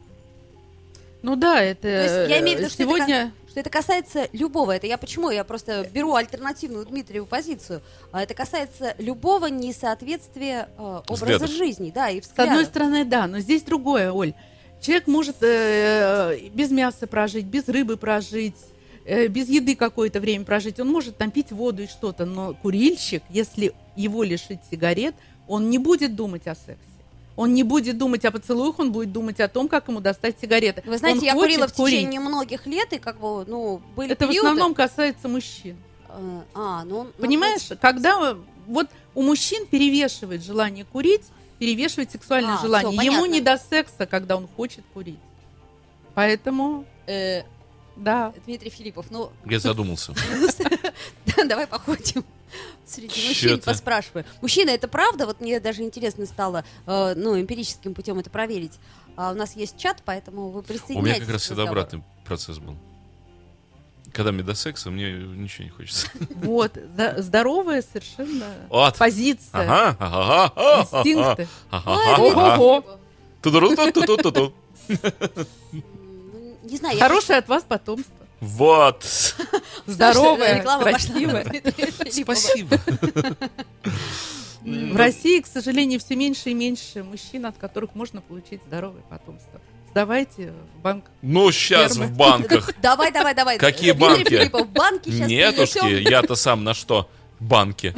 [1.22, 3.32] Ну да, это То есть я имею в виду, что это сегодня...
[3.50, 5.28] Что это касается любого, это я почему?
[5.30, 7.82] Я просто беру альтернативную Дмитриеву позицию.
[8.12, 11.50] А Это касается любого несоответствия э, образа Взглядов.
[11.50, 12.68] жизни, да, и С одной взглядов.
[12.68, 14.34] стороны, да, но здесь другое, Оль.
[14.80, 18.56] Человек может э, без мяса прожить, без рыбы прожить,
[19.04, 20.80] э, без еды какое-то время прожить.
[20.80, 25.14] Он может там пить воду и что-то, но курильщик, если его лишить сигарет,
[25.46, 26.76] он не будет думать о сексе.
[27.36, 30.82] Он не будет думать о поцелуях, он будет думать о том, как ему достать сигареты.
[30.86, 31.98] Вы знаете, Он я курила в курить.
[32.00, 35.76] течение многих лет, и как бы, ну, были Это в периоды- основном касается мужчин.
[36.08, 41.22] Э, А, ну, ну, Понимаешь, когда вот у мужчин перевешивает желание курить,
[41.60, 42.90] перевешивает сексуальное А, желание.
[42.90, 43.32] всё, Ему понятно.
[43.34, 45.18] не до секса, когда он хочет курить.
[46.14, 47.42] Поэтому, э,
[47.96, 48.32] да.
[48.46, 50.14] Дмитрий Филиппов, ну, Я задумался.
[51.26, 52.24] да, давай походим
[52.86, 54.24] среди мужчин, поспрашиваю.
[54.40, 55.26] Мужчина, это правда?
[55.26, 58.80] Вот мне даже интересно стало, э, ну, эмпирическим путем это проверить.
[59.16, 61.04] А у нас есть чат, поэтому вы У присоединяйтесь.
[61.04, 62.74] меня как раз всегда обратный процесс был.
[64.20, 66.06] Когда мне до секса, мне ничего не хочется.
[66.34, 68.98] Вот, да, здоровая совершенно Вот.
[68.98, 71.48] позиция, Ага, ага, ага, инстинкты.
[71.70, 72.30] ага, ага, ну,
[76.64, 78.12] Не знаю, Хорошее от вас потомство.
[78.40, 79.06] Вот.
[81.44, 82.34] Дмитрия Филиппова.
[82.34, 82.78] Спасибо.
[84.60, 89.62] В России, к сожалению, все меньше и меньше мужчин, от которых можно получить здоровое потомство.
[89.90, 91.04] Сдавайте в банк.
[91.20, 92.06] Ну, сейчас Фермы.
[92.06, 92.70] в банках.
[92.82, 93.58] Давай, давай, давай.
[93.58, 94.48] Какие банки?
[94.72, 97.10] Банки сейчас Нетушки, я-то сам на что?
[97.40, 97.94] Банке.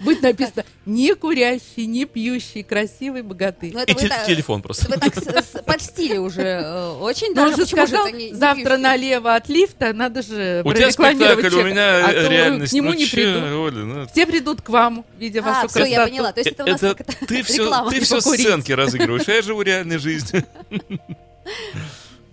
[0.00, 3.70] Будет написано «не курящий, не пьющий, красивый, богатый».
[3.72, 4.88] Ну, И те- так- телефон просто.
[4.88, 7.64] Вы так с- с- почтили уже э, очень Но он даже.
[7.66, 8.82] же Почему же сказал, не- не завтра пьющий?
[8.82, 12.70] налево от лифта, надо же У тебя спектакль, у меня а реальность.
[12.72, 13.42] к нему ну не придут.
[13.52, 16.10] Оля, ну, Все придут к вам, видя А, вашу все, я красоту.
[16.10, 16.32] поняла.
[16.32, 17.90] То есть это у нас это ты все, реклама.
[17.90, 18.40] ты все покурить.
[18.40, 20.44] сценки разыгрываешь, а я живу реальной жизнью.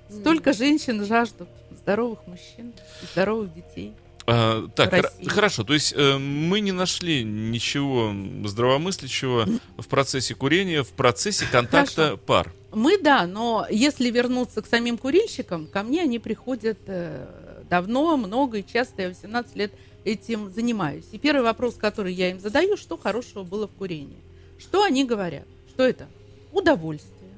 [0.10, 2.74] Столько женщин жаждут здоровых мужчин,
[3.12, 3.94] здоровых детей.
[4.26, 5.28] А, так, России.
[5.28, 8.14] хорошо, то есть э, мы не нашли ничего
[8.48, 12.18] здравомыслящего в процессе курения, в процессе контакта Хорошо.
[12.18, 12.54] пар.
[12.72, 17.28] Мы да, но если вернуться к самим курильщикам, ко мне они приходят э,
[17.70, 19.02] давно, много и часто.
[19.04, 19.74] Я 18 лет
[20.06, 21.06] этим занимаюсь.
[21.12, 24.22] И первый вопрос, который я им задаю, что хорошего было в курении?
[24.58, 25.46] Что они говорят?
[25.70, 26.08] Что это
[26.52, 27.32] удовольствие,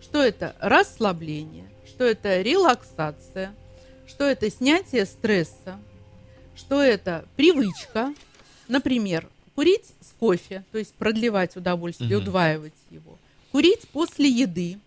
[0.00, 3.54] что это расслабление, что это релаксация,
[4.06, 5.80] что это снятие стресса,
[6.60, 8.14] что это привычка,
[8.68, 12.28] например, курить с кофе, то есть продлевать удовольствие, Мгм.
[12.28, 13.18] удваивать его,
[13.50, 14.78] курить после еды,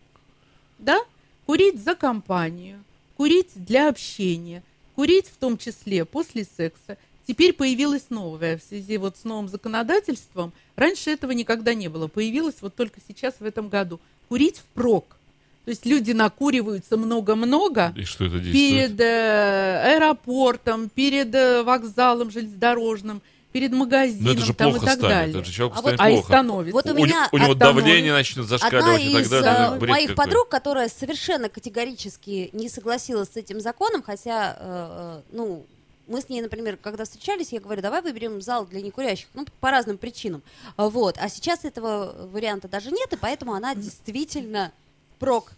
[0.78, 1.00] да,
[1.46, 2.84] курить за компанию,
[3.18, 4.64] курить для общения,
[4.96, 6.98] курить в том числе после секса.
[7.28, 10.52] Теперь появилось новое в связи вот с новым законодательством.
[10.76, 12.08] Раньше этого никогда не было.
[12.08, 14.00] Появилось вот только сейчас в этом году.
[14.30, 15.18] Курить впрок.
[15.66, 23.22] То есть люди накуриваются много-много, И что это перед э, аэропортом, перед э, вокзалом железнодорожным,
[23.54, 25.36] перед магазином это же там плохо и так станет, далее.
[25.40, 26.28] это же человеку А вот- станет А и плохо.
[26.28, 26.74] становится.
[26.74, 27.58] Вот у У, меня у него остановит.
[27.60, 29.52] давление начнет Одна зашкаливать и так из далее.
[29.52, 30.26] э, это бред моих какой.
[30.26, 35.66] подруг, которая совершенно категорически не согласилась с этим законом, хотя, э, э, ну,
[36.08, 39.72] мы с ней, например, когда встречались, я говорю, давай выберем зал для некурящих, ну, по
[39.72, 40.42] разным причинам.
[40.76, 41.16] Вот.
[41.22, 44.74] А сейчас этого варианта даже нет, и поэтому она действительно
[45.14, 45.54] прок.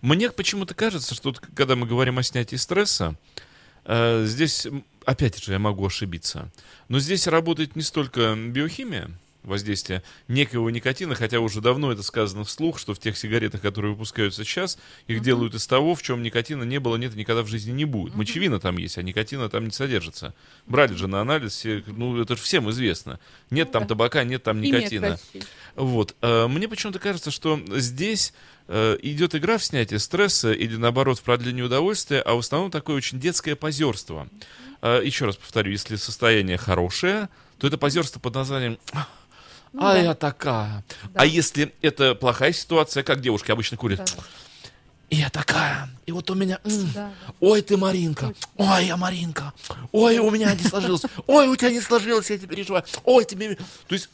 [0.00, 3.14] Мне почему-то кажется, что вот когда мы говорим о снятии стресса,
[3.84, 4.66] э, здесь,
[5.04, 6.50] опять же, я могу ошибиться,
[6.88, 9.10] но здесь работает не столько биохимия,
[9.46, 14.44] воздействия некого никотина, хотя уже давно это сказано вслух, что в тех сигаретах, которые выпускаются
[14.44, 17.72] сейчас, их делают из того, в чем никотина не было, нет и никогда в жизни
[17.72, 18.14] не будет.
[18.14, 20.34] Мочевина там есть, а никотина там не содержится.
[20.66, 23.20] Брали же на анализ, ну это же всем известно.
[23.50, 23.88] Нет там да.
[23.88, 25.18] табака, нет там никотина.
[25.76, 26.16] Вот.
[26.20, 28.32] э, Мне почему-то кажется, что здесь
[28.68, 33.20] идет игра в снятие стресса или, наоборот, в продлении удовольствия, а в основном такое очень
[33.20, 34.28] детское позерство.
[34.82, 38.78] Э, Еще раз повторю, если состояние хорошее, то это позерство под названием
[39.72, 39.98] Ну «А да.
[40.00, 40.84] я такая».
[41.04, 41.20] Да.
[41.20, 44.22] А если это плохая ситуация, как девушки обычно курят, Да,
[45.10, 46.58] «И я такая, и вот у меня...
[46.64, 47.12] м, да.
[47.40, 48.32] Ой, ты Маринка.
[48.56, 49.52] Ой, я Маринка.
[49.92, 51.02] Ой, у меня не сложилось.
[51.28, 52.84] Ой, у тебя не сложилось, я тебе переживаю.
[53.04, 53.54] Ой, тебе...
[53.54, 54.08] То есть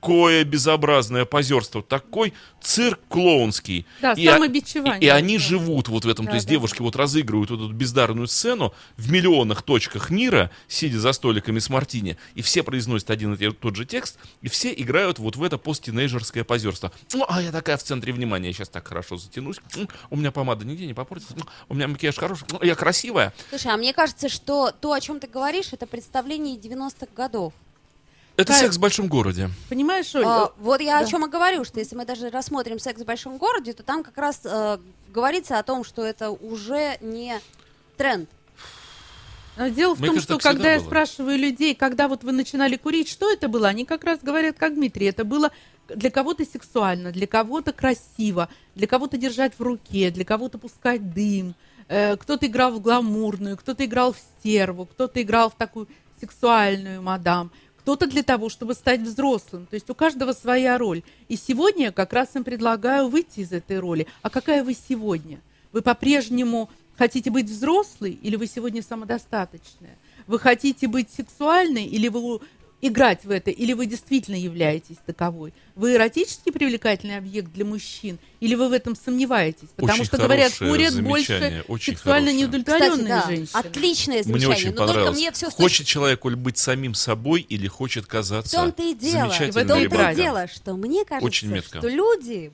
[0.00, 2.32] такое безобразное позерство, такой
[2.62, 3.86] цирк клоунский.
[4.00, 4.98] Да, И, а- самобичевание.
[5.00, 5.44] и, и они Да.
[5.44, 6.24] живут вот в этом.
[6.24, 6.52] Да, То есть да.
[6.52, 11.68] девушки вот разыгрывают вот эту бездарную сцену в миллионных точках мира, сидя за столиками с
[11.68, 15.58] мартини, и все произносят один и тот же текст, и все играют вот в это
[15.58, 16.92] посттинейджерское позерство.
[17.12, 19.56] Ну, а я такая в центре внимания, я сейчас так хорошо затянусь.
[20.08, 21.34] У меня помада нигде не попортится.
[21.68, 22.46] У меня макияж хороший.
[22.50, 23.34] Ну, Я красивая.
[23.50, 27.52] Слушай, а мне кажется, что то, о чем ты говоришь, это представление 90-х годов.
[28.36, 29.50] Это секс в большом городе.
[29.68, 31.06] Понимаешь, Оль, А, вот я да.
[31.06, 34.02] о чем и говорю, что если мы даже рассмотрим секс в большом городе, то там
[34.02, 37.38] как раз э, говорится о том, что это уже не
[37.96, 38.28] тренд.
[39.56, 40.86] Но дело в Мне том, кажется, что когда я было.
[40.86, 44.74] спрашиваю людей, когда вот вы начинали курить, что это было, они как раз говорят, как
[44.74, 45.50] Дмитрий, это было
[45.88, 51.54] для кого-то сексуально, для кого-то красиво, для кого-то держать в руке, для кого-то пускать дым.
[51.88, 55.88] Э, кто-то играл в гламурную, кто-то играл в стерву, кто-то играл в такую
[56.20, 59.66] сексуальную мадам, кто-то для того, чтобы стать взрослым.
[59.66, 61.02] То есть у каждого своя роль.
[61.28, 64.06] И сегодня я как раз им предлагаю выйти из этой роли.
[64.20, 65.40] А какая вы сегодня?
[65.72, 69.96] Вы по-прежнему хотите быть взрослой или вы сегодня самодостаточная?
[70.26, 72.40] Вы хотите быть сексуальной или вы
[72.82, 75.52] играть в это, или вы действительно являетесь таковой?
[75.74, 79.68] Вы эротически привлекательный объект для мужчин, или вы в этом сомневаетесь?
[79.76, 83.48] Потому Очень что, говорят, курят больше очень сексуально неудовлетворенные да, женщины.
[83.52, 84.56] отличное Мне замечание.
[84.56, 85.16] очень но только понравилось.
[85.18, 89.30] мне все Хочет человек быть самим собой или хочет В казаться том-то и дело.
[89.30, 91.78] В том-то и дело, что мне кажется, Очень метко.
[91.78, 92.52] что люди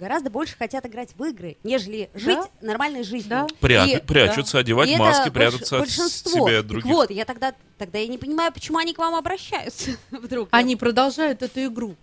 [0.00, 2.48] гораздо больше хотят играть в игры, нежели жить Да.
[2.66, 3.30] нормальной жизнью.
[3.30, 3.46] Да.
[3.60, 6.32] Прят- И- прячутся, одевать и маски, больш- прятаться от большинство.
[6.46, 6.84] себя и от Так других.
[6.92, 10.48] вот, я тогда, тогда я не понимаю, почему они к вам обращаются вдруг.
[10.50, 11.94] Они продолжают эту игру.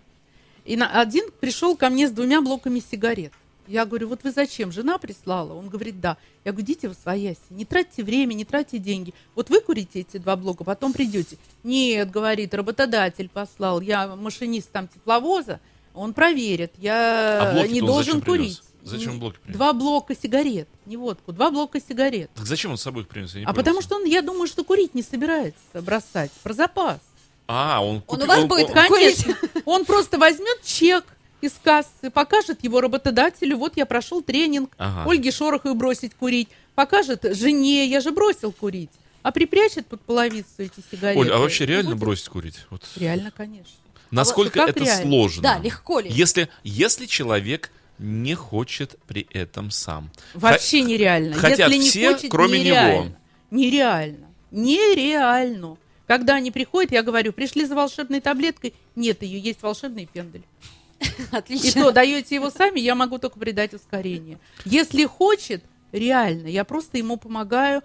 [0.64, 3.32] И на, один пришел ко мне с двумя блоками сигарет.
[3.66, 4.72] Я говорю, вот вы зачем?
[4.72, 5.52] Жена прислала?
[5.52, 6.16] Он говорит, да.
[6.44, 9.12] Я говорю, идите в свояси, не тратьте время, не тратьте деньги.
[9.34, 11.36] Вот вы курите эти два блока, потом придете.
[11.64, 15.60] Нет, говорит, работодатель послал, я машинист там тепловоза,
[15.98, 18.56] он проверит, я А не он должен зачем принес?
[18.56, 18.62] курить.
[18.84, 19.56] Зачем блоки принес?
[19.56, 22.30] Два блока сигарет, не водку, два блока сигарет.
[22.34, 23.34] Так зачем он с собой их принес?
[23.34, 23.56] Я не А понял.
[23.56, 26.30] потому что он, я думаю, что курить не собирается бросать.
[26.42, 26.98] Про запас.
[27.46, 29.36] А, он, Он купи- у вас он- будет он- Конечно.
[29.64, 31.04] Он просто возьмет чек
[31.40, 35.10] из кассы, покажет его работодателю, вот я прошел тренинг, Ага.
[35.10, 38.90] Ольге Шороховой бросить курить, покажет жене, я же бросил курить,
[39.22, 41.20] а припрячет под половицу эти сигареты.
[41.20, 42.66] Оль, а вообще реально будет- бросить курить?
[42.70, 42.82] Вот.
[42.96, 43.72] Реально, конечно.
[44.10, 45.02] Насколько как это реально?
[45.10, 45.42] сложно?
[45.42, 46.10] Да, легко ли?
[46.10, 50.10] Если, если человек не хочет при этом сам.
[50.34, 51.34] Вообще нереально.
[51.34, 53.04] хотят Если не все, хочет, кроме нереально.
[53.04, 53.16] него.
[53.50, 54.26] Нереально.
[54.50, 55.76] Нереально.
[56.06, 60.44] Когда они приходят, я говорю, пришли за волшебной таблеткой, нет ее, есть волшебный пендель.
[61.00, 61.84] И Отлично.
[61.84, 64.38] то даете его сами, я могу только придать ускорение.
[64.64, 67.82] Если хочет, реально, я просто ему помогаю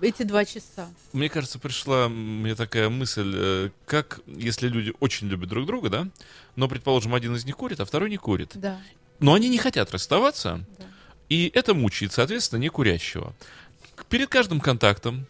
[0.00, 0.88] эти два часа.
[1.12, 6.08] Мне кажется, пришла мне такая мысль, э, как если люди очень любят друг друга, да,
[6.56, 8.52] но, предположим, один из них курит, а второй не курит.
[8.54, 8.80] Да.
[9.20, 10.84] Но они не хотят расставаться, Да.
[11.28, 13.34] и это мучает, соответственно, не курящего.
[14.08, 15.26] Перед каждым контактом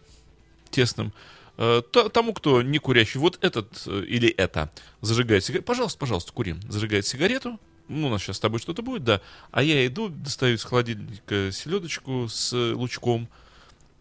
[0.70, 1.12] тесным
[1.56, 4.70] э, то- тому, кто не курящий, вот этот э, или это
[5.02, 9.04] зажигает сигарету, пожалуйста, пожалуйста, кури, зажигает сигарету, ну, у нас сейчас с тобой что-то будет,
[9.04, 9.20] да,
[9.52, 13.28] а я иду, достаю из холодильника селедочку с э, лучком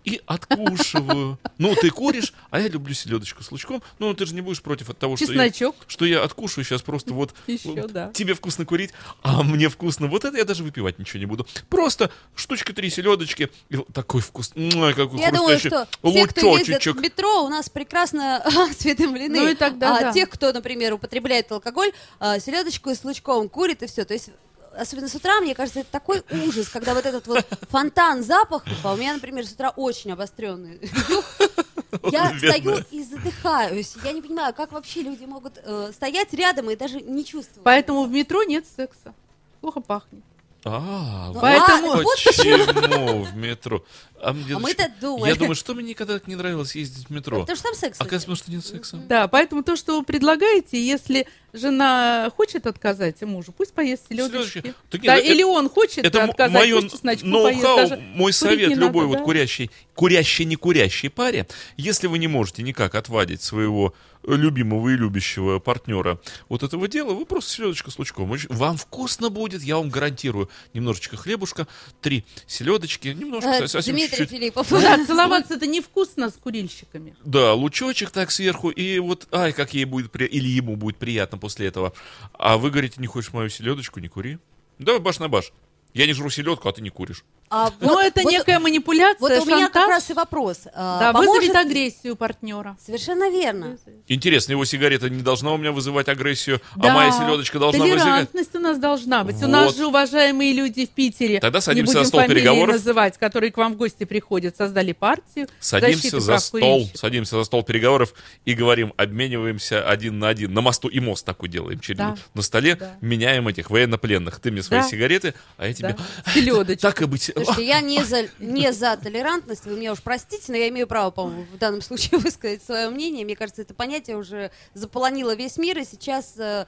[0.04, 1.40] и откушиваю.
[1.58, 3.82] Ну, ты куришь, а я люблю селедочку с лучком.
[4.00, 5.76] Ну, ты же не будешь против от того, что я, Чесночок.
[5.88, 8.12] что я откушаю сейчас просто вот Еще, вот да.
[8.14, 8.92] тебе вкусно курить,
[9.22, 11.48] а мне вкусно вот это, я даже выпивать ничего не буду.
[11.70, 16.58] Просто штучка три селедочки, и вот такой вкус, м, какой Я думаю, что те, кто
[16.58, 18.38] ездит в метро, у нас прекрасно
[18.70, 19.40] осведомлены.
[19.40, 20.14] Ну и тогда а да.
[20.14, 24.06] тех, кто, например, употребляет алкоголь, а, селедочку с лучком курит и все.
[24.06, 24.30] То есть
[24.78, 28.94] Особенно с утра, мне кажется, это такой ужас, когда вот этот вот фонтан запахов, а
[28.94, 30.80] у меня, например, с утра очень обостренный.
[32.12, 33.96] Я стою и задыхаюсь.
[34.04, 37.64] Я не понимаю, как вообще люди могут э, стоять рядом и даже не чувствовать.
[37.64, 39.14] Поэтому в метро нет секса.
[39.62, 40.24] Плохо пахнет.
[40.66, 43.84] А, Поэтому- вот почему в метро?
[44.22, 45.30] А мне А мы-то думали.
[45.30, 47.42] Я думаю, что мне никогда так не нравилось ездить в метро.
[47.42, 48.00] Потому что там секс.
[48.00, 48.96] Оказывается, что нет секса.
[48.98, 54.74] Да, поэтому то, что вы предлагаете, если жена хочет отказать мужу, пусть поест селедочки.
[54.92, 57.62] Да, это- или он хочет Это отказать, мое пусть чесночку поест.
[57.62, 59.24] ноу-хау, Даже мой совет любой надо, вот да.
[59.26, 61.46] курящей, курящей, не курящей паре,
[61.76, 63.94] если вы не можете никак отвадить своего
[64.26, 66.20] любимого и любящего партнера
[66.50, 68.34] вот этого дела, вы просто селедочка с лучком.
[68.50, 70.50] Вам вкусно будет, я вам гарантирую.
[70.74, 71.68] Немножечко хлебушка,
[72.02, 74.38] три селедочки, немножко, Э, совсем Дмитрий чуть-чуть.
[74.38, 74.70] Филиппов.
[74.70, 77.16] Да, целоваться это невкусно с курильщиками.
[77.24, 81.38] Да, лучочек так сверху, и вот, ай, как ей будет, при- или ему будет приятно
[81.38, 81.94] после этого.
[82.34, 84.38] А вы говорите, не хочешь мою селедочку, не кури.
[84.80, 85.52] Да, баш на баш.
[85.94, 87.24] Я не жру селедку, а ты не куришь.
[87.56, 90.62] А Но вот- это вот- некая манипуляция, Вот у меня как раз и вопрос.
[90.74, 92.76] А, Да, поможет- вызовет агрессию партнера.
[92.84, 93.78] Совершенно верно.
[94.08, 98.02] Интересно, его сигарета не должна у меня вызывать агрессию, а Да, моя селедочка должна вызывать...
[98.04, 99.36] Толерантность у нас должна быть.
[99.44, 99.78] У нас Вот.
[99.78, 102.76] же уважаемые люди в Питере, Тогда садимся за стол фамилии переговоров.
[102.76, 107.62] называть, которые к вам в гости приходят, создали партию Садимся за стол, садимся за стол
[107.62, 110.54] переговоров и говорим, обмениваемся один на один.
[110.56, 111.80] На мосту и мост такой делаем.
[111.80, 112.16] Через, Да.
[112.34, 112.96] На столе Да.
[113.02, 114.40] меняем этих военнопленных.
[114.40, 114.88] Ты мне свои Да.
[114.88, 115.96] сигареты, а я тебе...
[116.26, 116.32] Да.
[116.34, 116.82] Селедочку.
[116.82, 117.32] Так и быть.
[117.44, 121.12] Слушайте, я не за, не за толерантность, вы меня уж простите, но я имею право,
[121.12, 123.26] по-моему, в данном случае высказать свое мнение.
[123.26, 126.66] Мне кажется, это понятие уже заполонило весь мир, и сейчас э,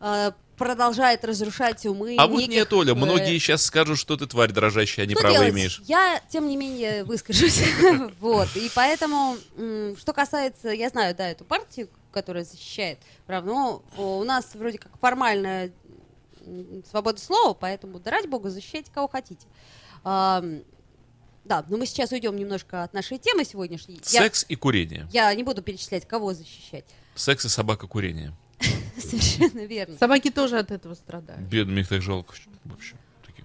[0.00, 4.52] э, продолжает разрушать умы А вот нет, Оля, э, многие сейчас скажут, что ты тварь
[4.52, 5.82] дрожащая, а не право имеешь.
[5.86, 7.62] Я, тем не менее, выскажусь.
[8.20, 8.48] вот.
[8.56, 9.36] И поэтому,
[9.98, 14.92] что касается, я знаю, да, эту партию, которая защищает прав, но у нас вроде как
[15.00, 15.72] формальная
[16.90, 19.46] свобода слова, поэтому, да ради бога, защищайте кого хотите.
[20.04, 24.00] Да, но мы сейчас уйдем немножко от нашей темы сегодняшней.
[24.10, 25.08] Я, Секс и курение.
[25.12, 26.84] я не буду перечислять, кого защищать.
[27.14, 28.32] Секс и собака курение.
[28.96, 29.98] Совершенно верно.
[29.98, 31.42] Собаки тоже от этого страдают.
[31.42, 32.34] Бедно, мне их так жалко
[32.64, 32.94] вообще.
[33.26, 33.44] Такие.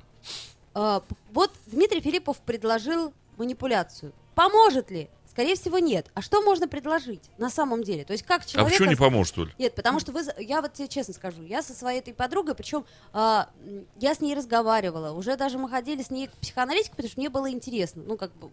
[0.76, 1.02] А,
[1.34, 4.14] Вот Дмитрий Филиппов предложил манипуляцию.
[4.36, 5.10] Поможет ли?
[5.38, 6.08] Скорее всего, нет.
[6.16, 8.04] А что можно предложить на самом деле?
[8.04, 8.74] То есть как А человек...
[8.74, 9.54] почему не поможет, Оль?
[9.60, 12.86] Нет, потому что вы, я вот тебе честно скажу, я со своей этой подругой, причем
[13.14, 17.12] а, м, я с ней разговаривала, уже даже мы ходили с ней к психоаналитику, потому
[17.12, 18.50] что мне было интересно, ну как бы,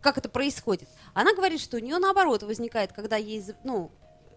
[0.00, 0.88] как это происходит.
[1.12, 3.90] Она говорит, что у нее наоборот возникает, когда ей, ну,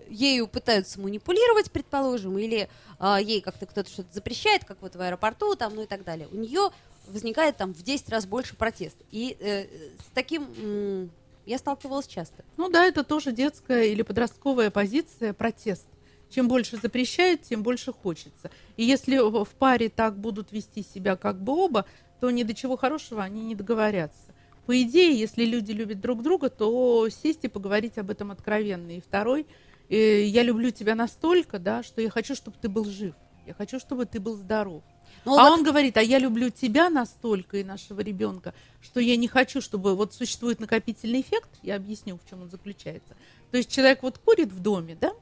[0.09, 2.67] ею пытаются манипулировать, предположим, или
[2.97, 6.27] а, ей как-то кто-то что-то запрещает, как вот в аэропорту, там, ну и так далее.
[6.31, 6.71] У нее
[7.05, 8.97] возникает там в 10 раз больше протест.
[9.11, 9.65] И э,
[9.99, 11.11] с таким
[11.47, 12.43] я сталкивалась часто.
[12.57, 15.87] Ну да, это тоже детская или подростковая позиция, протест.
[16.29, 18.51] Чем больше запрещают, тем больше хочется.
[18.75, 21.85] И если в паре так будут вести себя как бы оба,
[22.19, 24.33] то ни до чего хорошего они не договорятся.
[24.65, 28.97] По идее, если люди любят друг друга, то сесть и поговорить об этом откровенно.
[28.97, 29.47] И второй,
[29.87, 33.15] э, я люблю тебя настолько, да, что я хочу, чтобы ты был жив.
[33.45, 34.83] Я хочу, чтобы ты был здоров.
[35.25, 39.15] Ну, а вот он говорит, а я люблю тебя настолько и нашего ребенка, что я
[39.17, 43.15] не хочу, чтобы вот существует накопительный эффект, я объясню, в чем он заключается.
[43.51, 45.13] То есть человек вот курит в доме, да,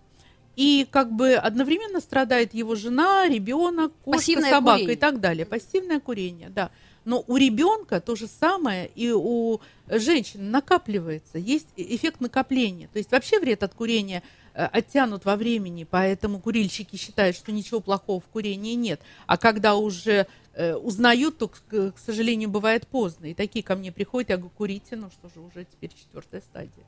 [0.55, 4.95] и как бы одновременно страдает его жена, ребенок, кошка, Пассивное собака курение.
[4.95, 5.45] и так далее.
[5.45, 6.71] Пассивное курение, да.
[7.03, 12.89] Но у ребенка то же самое и у женщин накапливается, есть эффект накопления.
[12.91, 14.23] То есть вообще вред от курения
[14.55, 19.01] оттянут во времени, поэтому курильщики считают, что ничего плохого в курении нет.
[19.27, 23.25] А когда уже э, узнают, то, к, к сожалению, бывает поздно.
[23.25, 26.85] И такие ко мне приходят, я говорю, курите, ну что же, уже теперь четвертая стадия.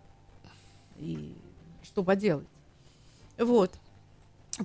[0.98, 1.34] И
[1.84, 2.48] что поделать?
[3.38, 3.72] Вот.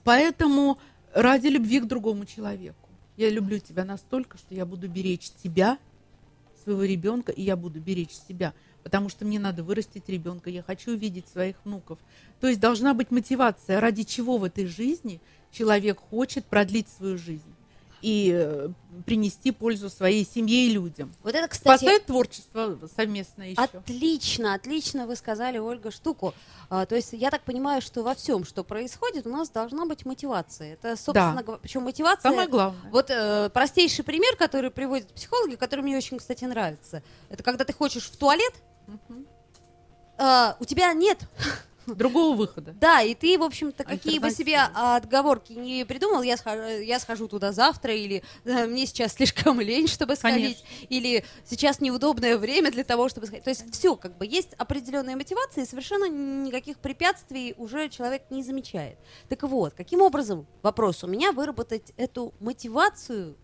[0.05, 0.78] Поэтому
[1.12, 2.88] ради любви к другому человеку.
[3.16, 5.78] Я люблю тебя настолько, что я буду беречь тебя,
[6.62, 8.55] своего ребенка, и я буду беречь себя.
[8.82, 11.98] Потому что мне надо вырастить ребенка, я хочу увидеть своих внуков.
[12.40, 15.20] То есть должна быть мотивация, ради чего в этой жизни
[15.52, 17.54] человек хочет продлить свою жизнь
[18.02, 18.68] и э,
[19.06, 21.14] принести пользу своей семье и людям.
[21.22, 23.60] Вот это, кстати, Спасает творчество совместно еще.
[23.60, 26.34] Отлично, отлично вы сказали, Ольга, штуку.
[26.68, 30.04] А, то есть я так понимаю, что во всем, что происходит, у нас должна быть
[30.04, 30.74] мотивация.
[30.74, 31.58] Это, собственно Да.
[31.62, 32.28] причем мотивация...
[32.28, 32.90] Самое главное.
[32.90, 37.04] Вот э, простейший пример, который приводят психологи, который мне очень, кстати, нравится.
[37.30, 38.52] Это когда ты хочешь в туалет,
[40.18, 41.18] А, у тебя нет.
[41.86, 42.72] Другого выхода.
[42.80, 44.96] Да, и ты, в общем-то, какие бы себе Альтернативы.
[44.96, 49.88] отговорки не придумал, я схожу, я схожу туда завтра, или э, мне сейчас слишком лень,
[49.88, 53.44] чтобы сходить, или сейчас неудобное время для того, чтобы сходить.
[53.44, 58.42] То есть все, как бы есть определенная мотивация, и совершенно никаких препятствий уже человек не
[58.42, 58.98] замечает.
[59.28, 63.36] Так вот, каким образом, вопрос у меня, выработать эту мотивацию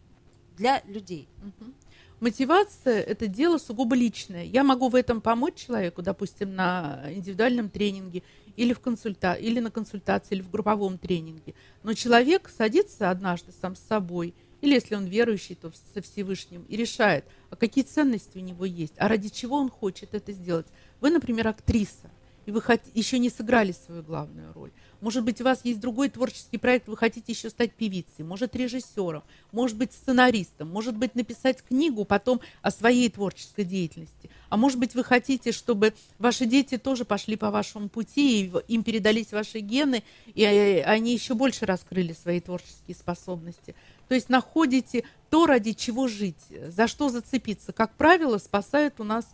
[0.57, 1.28] для людей?
[1.43, 1.74] Мгм.
[2.21, 4.45] Мотивация– это дело сугубо личное.
[4.45, 8.25] Я могу в этом помочь человеку, допустим, на индивидуальном тренинге
[8.57, 9.35] или, в консульта...
[9.35, 11.55] или на консультации, или в групповом тренинге.
[11.85, 16.77] Но человек садится однажды сам с собой, или если он верующий, то со Всевышним, и
[16.77, 20.66] решает, а какие ценности у него есть, а ради чего он хочет это сделать.
[21.01, 22.11] Вы, например, актриса,
[22.49, 24.71] и вы хот- еще не сыграли свою главную роль.
[25.03, 29.23] Может быть, у вас есть другой творческий проект, вы хотите еще стать певицей, может, режиссером,
[29.53, 34.31] может быть, сценаристом, может быть, написать книгу потом о своей творческой деятельности.
[34.49, 38.83] А может быть, вы хотите, чтобы ваши дети тоже пошли по вашему пути, и им
[38.83, 43.75] передались ваши гены, и э, они еще больше раскрыли свои творческие способности.
[44.09, 47.75] То есть находите то, ради чего жить, за что зацепиться.
[47.75, 49.27] Как правило, спасают у нас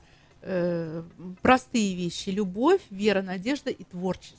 [0.44, 1.02] э,
[1.42, 2.28] простые вещи.
[2.30, 4.38] Любовь, вера, надежда и творчество.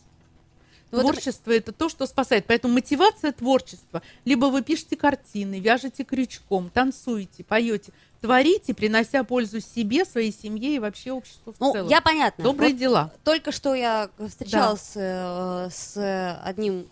[0.91, 2.45] Вот Творчество это то, что спасает.
[2.45, 4.01] Поэтому мотивация творчества.
[4.23, 7.91] Либо вы пишете картины, вяжете крючком, танцуете, поете,
[8.21, 11.89] творите, принося пользу себе, своей семье и вообще обществу в Ну, целом.
[11.89, 12.43] я понятно.
[12.43, 13.11] Добрые Вот дела.
[13.23, 16.87] Только что я встречалась э, с одним,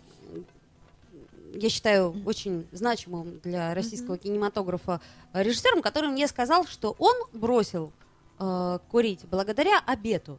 [1.54, 5.00] я считаю, очень значимым для российского кинематографа
[5.32, 7.92] э, режиссером, который мне сказал, что он бросил
[8.38, 10.38] э, курить благодаря обету.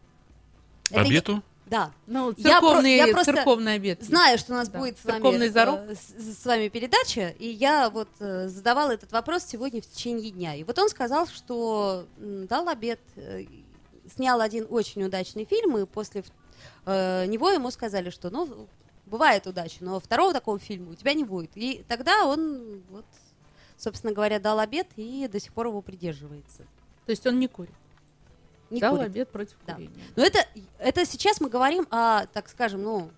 [0.89, 1.43] Это я- Обету?
[1.65, 1.91] Да.
[2.05, 4.03] Ну, Я церковный, я просто церковный обед.
[4.03, 4.77] Знаю, что у нас Да.
[4.77, 5.79] будет с вами, Церковный зарок.
[5.87, 10.29] э, с, с вами передача, и я вот э, задавала этот вопрос сегодня в течение
[10.29, 10.53] дня.
[10.53, 13.45] И вот он сказал, что дал обед, э,
[14.15, 16.23] снял один очень удачный фильм, и после
[16.85, 18.67] э, него ему сказали, что ну
[19.07, 21.49] бывает удача, но второго такого фильма у тебя не будет.
[21.55, 23.05] И тогда он вот,
[23.75, 26.61] собственно говоря, дал обед и до сих пор его придерживается.
[27.07, 27.73] То есть он не курит.
[28.69, 29.07] Не Дал курит.
[29.11, 29.73] обед против Да.
[29.75, 29.93] курения.
[30.15, 30.39] Но это,
[30.79, 33.11] это сейчас мы говорим о, так скажем, ну,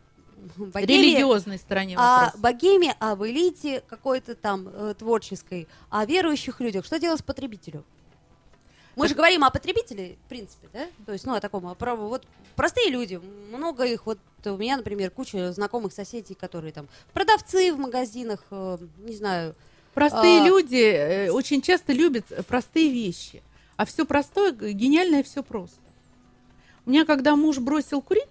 [0.58, 2.38] богеме, Религиозной стороне о вопроса.
[2.38, 6.86] богеме, об элите какой-то там э, творческой, о верующих людях.
[6.86, 7.84] Что делать с потребителю?
[8.96, 10.88] Мы же говорим о потребителе, в принципе, да?
[11.06, 12.26] То есть, ну, о таком, о про- вот
[12.56, 13.22] простые люди,
[13.52, 18.78] много их, вот у меня, например, куча знакомых соседей, которые там продавцы в магазинах, э,
[19.00, 19.56] не знаю,
[19.94, 20.46] Простые А.
[20.46, 23.42] люди э, очень часто любят простые вещи.
[23.78, 25.80] А все простое, гениальное все просто.
[26.86, 28.24] У меня, когда муж бросил курить,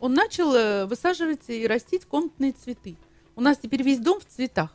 [0.00, 2.96] он начал э, высаживать и растить комнатные цветы.
[3.34, 4.70] У нас теперь весь дом в цветах.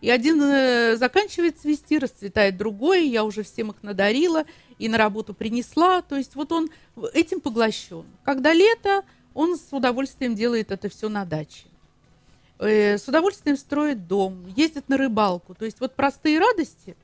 [0.00, 3.08] И один э, заканчивает цвести, расцветает другой.
[3.08, 4.44] Я уже всем их надарила
[4.78, 6.02] и на работу принесла.
[6.02, 6.68] То есть вот он
[7.14, 8.04] этим поглощен.
[8.24, 9.02] Когда лето,
[9.32, 11.64] он с удовольствием делает это все на даче.
[12.58, 15.54] Э, с удовольствием строит дом, ездит на рыбалку.
[15.54, 16.96] То есть вот простые радости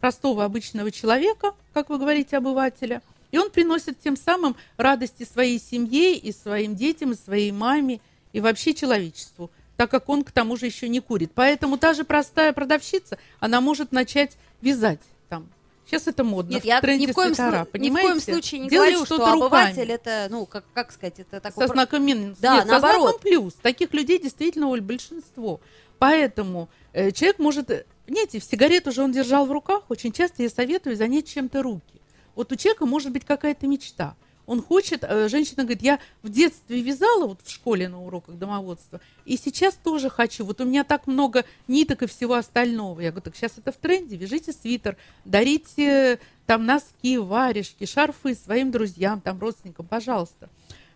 [0.00, 6.16] простого обычного человека, как вы говорите, обывателя, и он приносит тем самым радости своей семье
[6.16, 8.00] и своим детям, и своей маме,
[8.32, 11.30] и вообще человечеству, так как он к тому же еще не курит.
[11.34, 15.48] Поэтому та же простая продавщица, она может начать вязать там.
[15.86, 18.20] Сейчас это модно, Нет, в я тренде ни в, коем, свитера, слу- ни в коем
[18.20, 19.92] случае не Делать говорю, что обыватель руками.
[19.92, 21.62] это, ну, как, как сказать, это такой...
[21.64, 22.38] Со про- знаком минус.
[22.40, 23.02] Да, Нет, со наоборот.
[23.02, 23.54] знаком плюс.
[23.54, 25.60] Таких людей действительно Оль, большинство.
[25.98, 27.86] Поэтому э, человек может...
[28.10, 29.84] э, Знаете, в сигарету же он держал в руках.
[29.88, 32.00] Очень часто я советую занять чем-то руки.
[32.34, 34.16] Вот у человека может быть какая-то мечта.
[34.46, 39.00] Он хочет, э, женщина говорит, я в детстве вязала вот в школе на уроках домоводства,
[39.24, 40.44] и сейчас тоже хочу.
[40.44, 42.98] Вот у меня так много ниток и всего остального.
[43.00, 48.72] Я говорю, так сейчас это в тренде, вяжите свитер, дарите там носки, варежки, шарфы своим
[48.72, 50.48] друзьям, там родственникам, пожалуйста.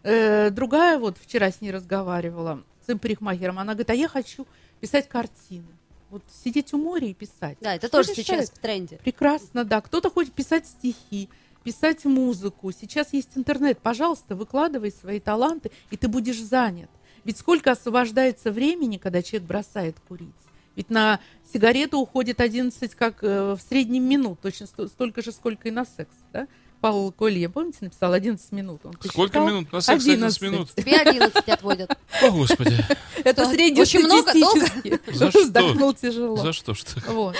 [0.03, 4.49] Э, другая вот вчера с ней разговаривала, с парикмахером, она говорит, а я хочу
[4.81, 5.69] писать картины.
[6.15, 7.59] Вот сидеть у моря и писать.
[7.61, 8.27] Да, это Что тоже мешает?
[8.27, 8.99] сейчас в тренде.
[8.99, 9.81] Прекрасно, да.
[9.81, 11.29] Кто-то хочет писать стихи,
[11.65, 12.71] писать музыку.
[12.71, 13.81] Сейчас есть интернет.
[13.81, 16.89] Пожалуйста, выкладывай свои таланты, и ты будешь занят.
[17.25, 20.29] Ведь сколько освобождается времени, когда человек бросает курить?
[20.77, 21.19] Ведь на
[21.53, 25.85] сигарету уходит 11, как э, в среднем минут, точно сто- столько же, сколько и на
[25.85, 26.47] секс, да?
[26.85, 28.83] Павел Колье, помните, написал 11 минут.
[28.85, 29.49] Он Сколько посчитал?
[29.49, 29.73] минут?
[29.73, 30.75] На секс 11 минут.
[30.75, 31.99] Тебе 11 отводят.
[32.21, 32.77] О, Господи.
[33.25, 35.01] Это Что, очень много, среднестатистически.
[35.15, 35.45] За что?
[35.45, 36.37] Вздохнул тяжело.
[36.37, 37.09] За что ж так?
[37.09, 37.37] Вот.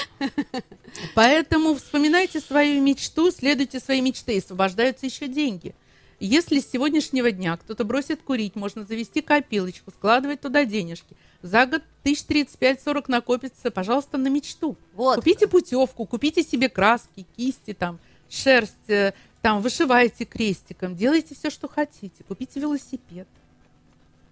[1.15, 5.75] Поэтому вспоминайте свою мечту, следуйте своей мечте, и освобождаются еще деньги.
[6.21, 11.19] Если с сегодняшнего дня кто-то бросит курить, можно завести копилочку, складывать туда денежки.
[11.43, 14.79] За год тысяч 35-40 накопится, пожалуйста, на мечту.
[14.95, 15.17] Вот.
[15.17, 19.13] Купите путевку, купите себе краски, кисти, там, шерсть, э,
[19.43, 22.25] там, вышивайте крестиком, делайте все, что хотите.
[22.27, 23.29] Купите велосипед,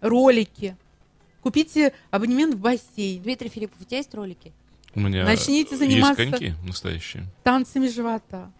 [0.01, 0.76] ролики,
[1.43, 4.53] купите абонемент в бассейн, Дмитрий Филиппов, у тебя есть ролики?
[4.95, 7.24] У меня Начните заниматься- есть коньки настоящие.
[7.45, 8.51] танцами живота.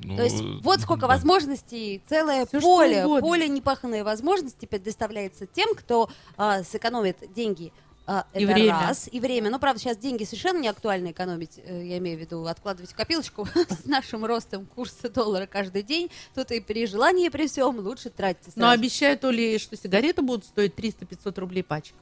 [0.00, 1.08] Ну, То есть вот сколько да.
[1.08, 7.72] возможностей, целое Всё, поле, поле непаханные возможности предоставляется тем, кто а, сэкономит деньги.
[8.10, 8.72] А, И это время.
[8.80, 9.50] раз, и время.
[9.50, 12.94] Ну, правда, сейчас деньги совершенно не актуально экономить, э, я имею в виду откладывать в
[12.94, 16.10] копилочку с нашим ростом курса доллара каждый день.
[16.34, 20.22] Тут и при желании, и при всем лучше тратьте Но обещают то ли, что сигареты
[20.22, 21.96] будут стоить 300-500 рублей пачка.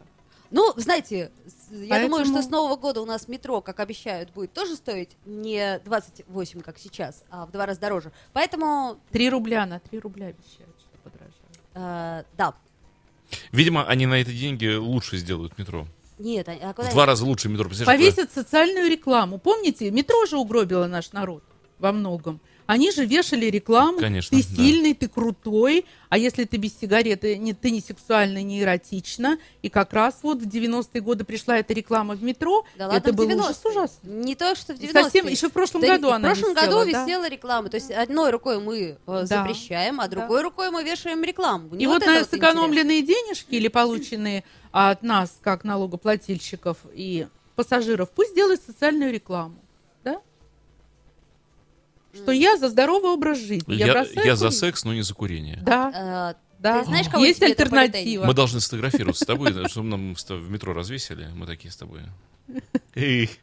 [0.52, 4.30] Ну, знаете, с- я думаю, Поэтому- что с Нового года у нас метро, как обещают,
[4.30, 8.12] будет тоже стоить не 28, как сейчас, а в два раза дороже.
[8.32, 11.34] Поэтому, 3 рубля на 3 рубля обещают, что подорожает.
[11.74, 12.54] э, да.
[13.50, 15.88] Видимо, они на эти деньги лучше сделают метро.
[16.18, 17.68] Нет, а- куда В два раза лучше метро.
[17.84, 19.38] Повесят социальную рекламу.
[19.38, 21.42] Помните, метро же угробило наш народ
[21.78, 22.40] во многом.
[22.66, 23.98] Они же вешали рекламу.
[23.98, 24.56] Конечно, Ты да.
[24.56, 25.86] сильный, ты крутой.
[26.08, 29.38] А если ты без сигареты, не, ты не сексуально, не эротично.
[29.62, 32.64] И как раз вот в 90-е годы пришла эта реклама в метро.
[32.76, 33.36] Да ладно, это в был 90-е.
[33.40, 34.10] ужас ужасный.
[34.24, 35.02] Не то, что в И 90-е.
[35.02, 37.04] совсем еще в прошлом Да, году она В прошлом висела, году да.
[37.04, 37.68] висела реклама.
[37.68, 41.68] То есть одной рукой мы э, запрещаем, а другой рукой мы вешаем рекламу.
[41.70, 44.42] Мне И вот, это на вот сэкономленные денежки или полученные
[44.72, 49.56] от нас, как налогоплательщиков и пассажиров, пусть делают социальную рекламу.
[52.16, 53.74] Что я за здоровый образ жизни.
[53.74, 54.58] Я, бросаю я за курить.
[54.58, 55.58] секс, но не за курение.
[55.62, 56.34] Да.
[56.36, 56.80] Э, да.
[56.80, 58.24] ты знаешь, кого Есть альтернатива.
[58.24, 61.28] Мы должны сфотографироваться с тобой, чтобы нам в метро развесили.
[61.34, 62.02] Мы такие с тобой.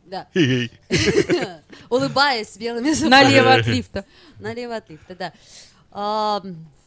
[0.05, 0.27] Да.
[1.89, 3.23] Улыбаясь белыми зубами.
[3.23, 4.05] Налево от лифта.
[4.39, 6.41] Налево от лифта, да.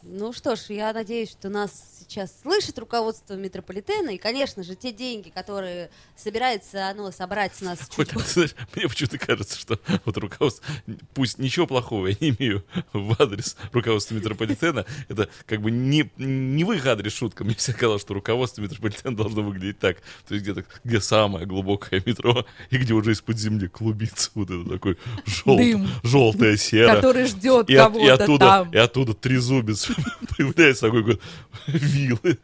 [0.08, 4.10] Ну что ж, я надеюсь, что нас сейчас слышит руководство метрополитена.
[4.10, 8.88] И, конечно же, те деньги, которые собирается оно собрать с нас Хоть, чуть знаешь, мне
[8.88, 10.64] почему-то кажется, что вот руководство,
[11.14, 16.62] пусть ничего плохого я не имею в адрес руководства метрополитена, это как бы не, не
[16.62, 17.42] в их адрес шутка.
[17.42, 19.96] Мне всегда казалось, что руководство метрополитена должно выглядеть так.
[20.28, 24.68] То есть где-то, где самое глубокое метро, и где уже из-под земли клубится вот это
[24.70, 25.88] такой жел, Дым.
[26.04, 26.94] желтая сера.
[26.94, 28.70] Который ждет И, от- и оттуда, там.
[28.72, 29.88] и оттуда трезубец
[30.36, 31.20] появляется такой вот
[31.66, 32.38] вилы.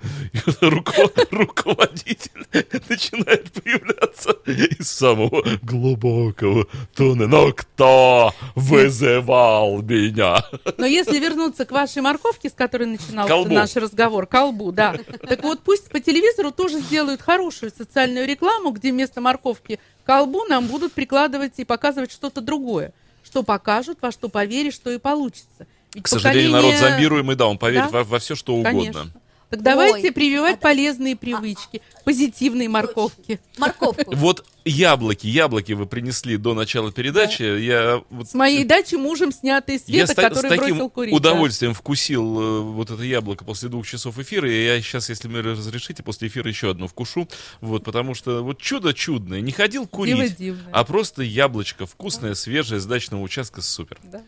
[1.31, 2.47] Руководитель
[2.89, 7.29] начинает появляться из самого глубокого туннеля.
[7.29, 10.45] Но кто вызывал меня?
[10.77, 13.55] Но если вернуться к вашей морковке, с которой начинался Колбу.
[13.55, 14.97] наш разговор, колбу, да.
[15.29, 20.67] Так вот, пусть по телевизору тоже сделают хорошую социальную рекламу, где вместо морковки колбу нам
[20.67, 22.93] будут прикладывать и показывать что-то другое.
[23.25, 25.67] Что покажут, во что поверишь, что и получится.
[25.95, 28.05] Ведь К сожалению, поколение- народ зомбируемый, да, он поверит Да?
[28.05, 28.81] во, все, что угодно.
[28.81, 29.11] Конечно.
[29.51, 33.39] Так давайте Ой, прививать а да- полезные привычки, позитивные морковки.
[33.59, 34.03] морковку.
[34.17, 37.43] Вот яблоки, яблоки вы принесли до начала передачи.
[37.61, 40.89] Я вот С моей дачи мужем снятые Я Света, с, та- который с таким бросил
[40.89, 41.11] курить.
[41.11, 41.17] да.
[41.19, 44.51] удовольствием вкусил э, вот это яблоко после двух часов эфира.
[44.51, 47.29] И я сейчас, если мне разрешите, после эфира еще одно вкушу.
[47.61, 49.43] Вот, потому что вот чудо чудное.
[49.43, 50.35] Не ходил курить,
[50.73, 53.99] а просто яблочко вкусное, свежее, с дачного участка, супер.
[54.05, 54.23] Да,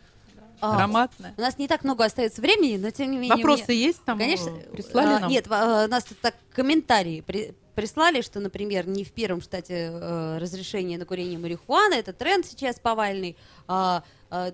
[0.61, 1.34] А, ароматное.
[1.36, 3.36] У нас не так много остается времени, но тем не менее...
[3.36, 4.18] Вопросы мне- есть там?
[4.18, 4.50] Конечно.
[4.50, 5.30] э, Прислали а, нам?
[5.30, 10.38] Нет, а, нас тут так комментарии при- прислали, что, например, не в первом штате э,
[10.38, 13.36] разрешение на курение марихуаны, это тренд сейчас повальный.
[13.68, 14.52] А, а,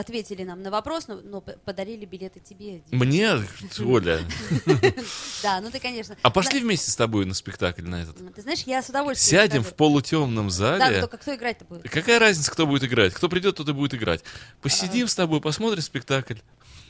[0.00, 2.82] ответили нам на вопрос, но, но подарили билеты тебе.
[2.90, 3.30] Мне,
[3.78, 4.20] Оля,
[5.42, 6.16] Да, ну ты, конечно.
[6.22, 8.34] а пошли вместе с тобой на спектакль на этот?
[8.34, 9.40] Ты знаешь, я с удовольствием.
[9.42, 10.96] Сядем в полутемном Да, зале.
[10.96, 11.88] но только кто играть-то будет?
[11.90, 13.12] Какая разница, кто будет играть?
[13.14, 14.22] Кто придет, тот и будет играть.
[14.60, 16.36] Посидим с тобой, посмотрим спектакль.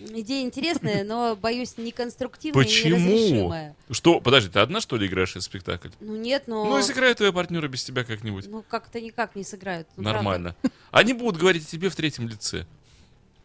[0.00, 2.96] Идея интересная, но, боюсь, неконструктивная и Почему?
[2.96, 3.76] неразрешимая.
[3.90, 5.90] Что, подожди, ты одна, что ли, играешь этот спектакль?
[6.00, 6.64] Ну нет, но...
[6.64, 8.46] Ну, и сыграют твои партнеры без тебя как-нибудь.
[8.48, 9.86] Ну, как-то никак не сыграют.
[9.96, 10.56] ну, Нормально.
[10.90, 12.64] Они будут говорить о тебе в третьем лице.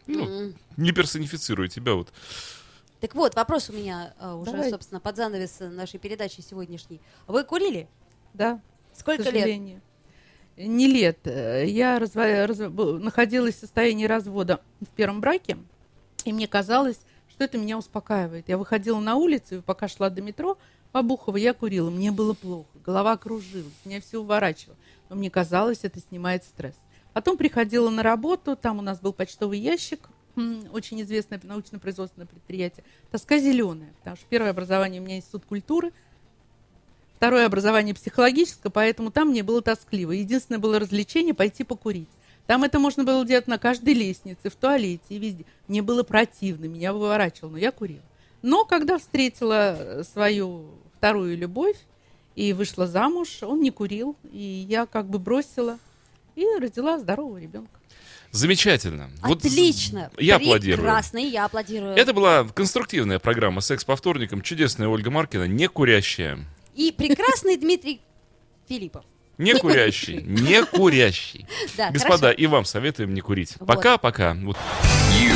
[0.08, 2.12] Ну, не персонифицируя тебя вот.
[3.00, 4.70] Так вот, вопрос у меня а, уже, Давай.
[4.70, 7.02] собственно, под занавес нашей передачи сегодняшней.
[7.28, 7.88] Вы курили?
[8.34, 8.62] Да,
[8.98, 9.82] Сколько лет?
[10.58, 11.20] Не лет.
[11.26, 15.58] Я разва- раз- находилась в состоянии развода в первом браке,
[16.24, 17.00] и мне казалось,
[17.30, 18.48] что это меня успокаивает.
[18.48, 20.58] Я выходила на улицу, и пока шла до метро,
[20.94, 21.90] по Бухово я курила.
[21.90, 24.78] Мне было плохо, голова кружилась, меня все уворачивало.
[25.10, 26.76] Но мне казалось, это снимает стресс.
[27.16, 30.02] Потом приходила на работу, там у нас был почтовый ящик,
[30.74, 32.84] очень известное научно-производственное предприятие.
[33.10, 35.94] Тоска зеленая, потому что первое образование у меня институт культуры,
[37.16, 40.12] второе образование психологическое, поэтому там мне было тоскливо.
[40.12, 42.10] Единственное было развлечение пойти покурить.
[42.48, 45.46] Там это можно было делать на каждой лестнице, в туалете и везде.
[45.70, 48.04] Мне было противно, меня выворачивало, но я курила.
[48.42, 50.66] Но когда встретила э, свою
[50.98, 51.78] вторую любовь
[52.36, 55.80] и вышла замуж, он не курил, и я как бы бросила
[56.36, 57.80] и родила здорового ребенка.
[58.32, 59.10] Замечательно.
[59.22, 60.12] Вот Отлично.
[60.18, 60.78] я аплодирую.
[60.78, 61.96] Прекрасно, и я аплодирую.
[61.96, 64.42] Это была конструктивная программа «Секс по вторникам».
[64.42, 66.40] Чудесная Ольга Маркина, не курящая.
[66.76, 68.02] И прекрасный Дмитрий
[68.68, 69.06] Филиппов.
[69.38, 71.46] Не курящий, не курящий.
[71.78, 72.42] Да, Господа, хорошо.
[72.42, 73.56] и вам советуем не курить.
[73.60, 73.68] Вот.
[73.68, 74.34] Пока-пока.
[74.34, 74.58] Вот.
[75.12, 75.36] You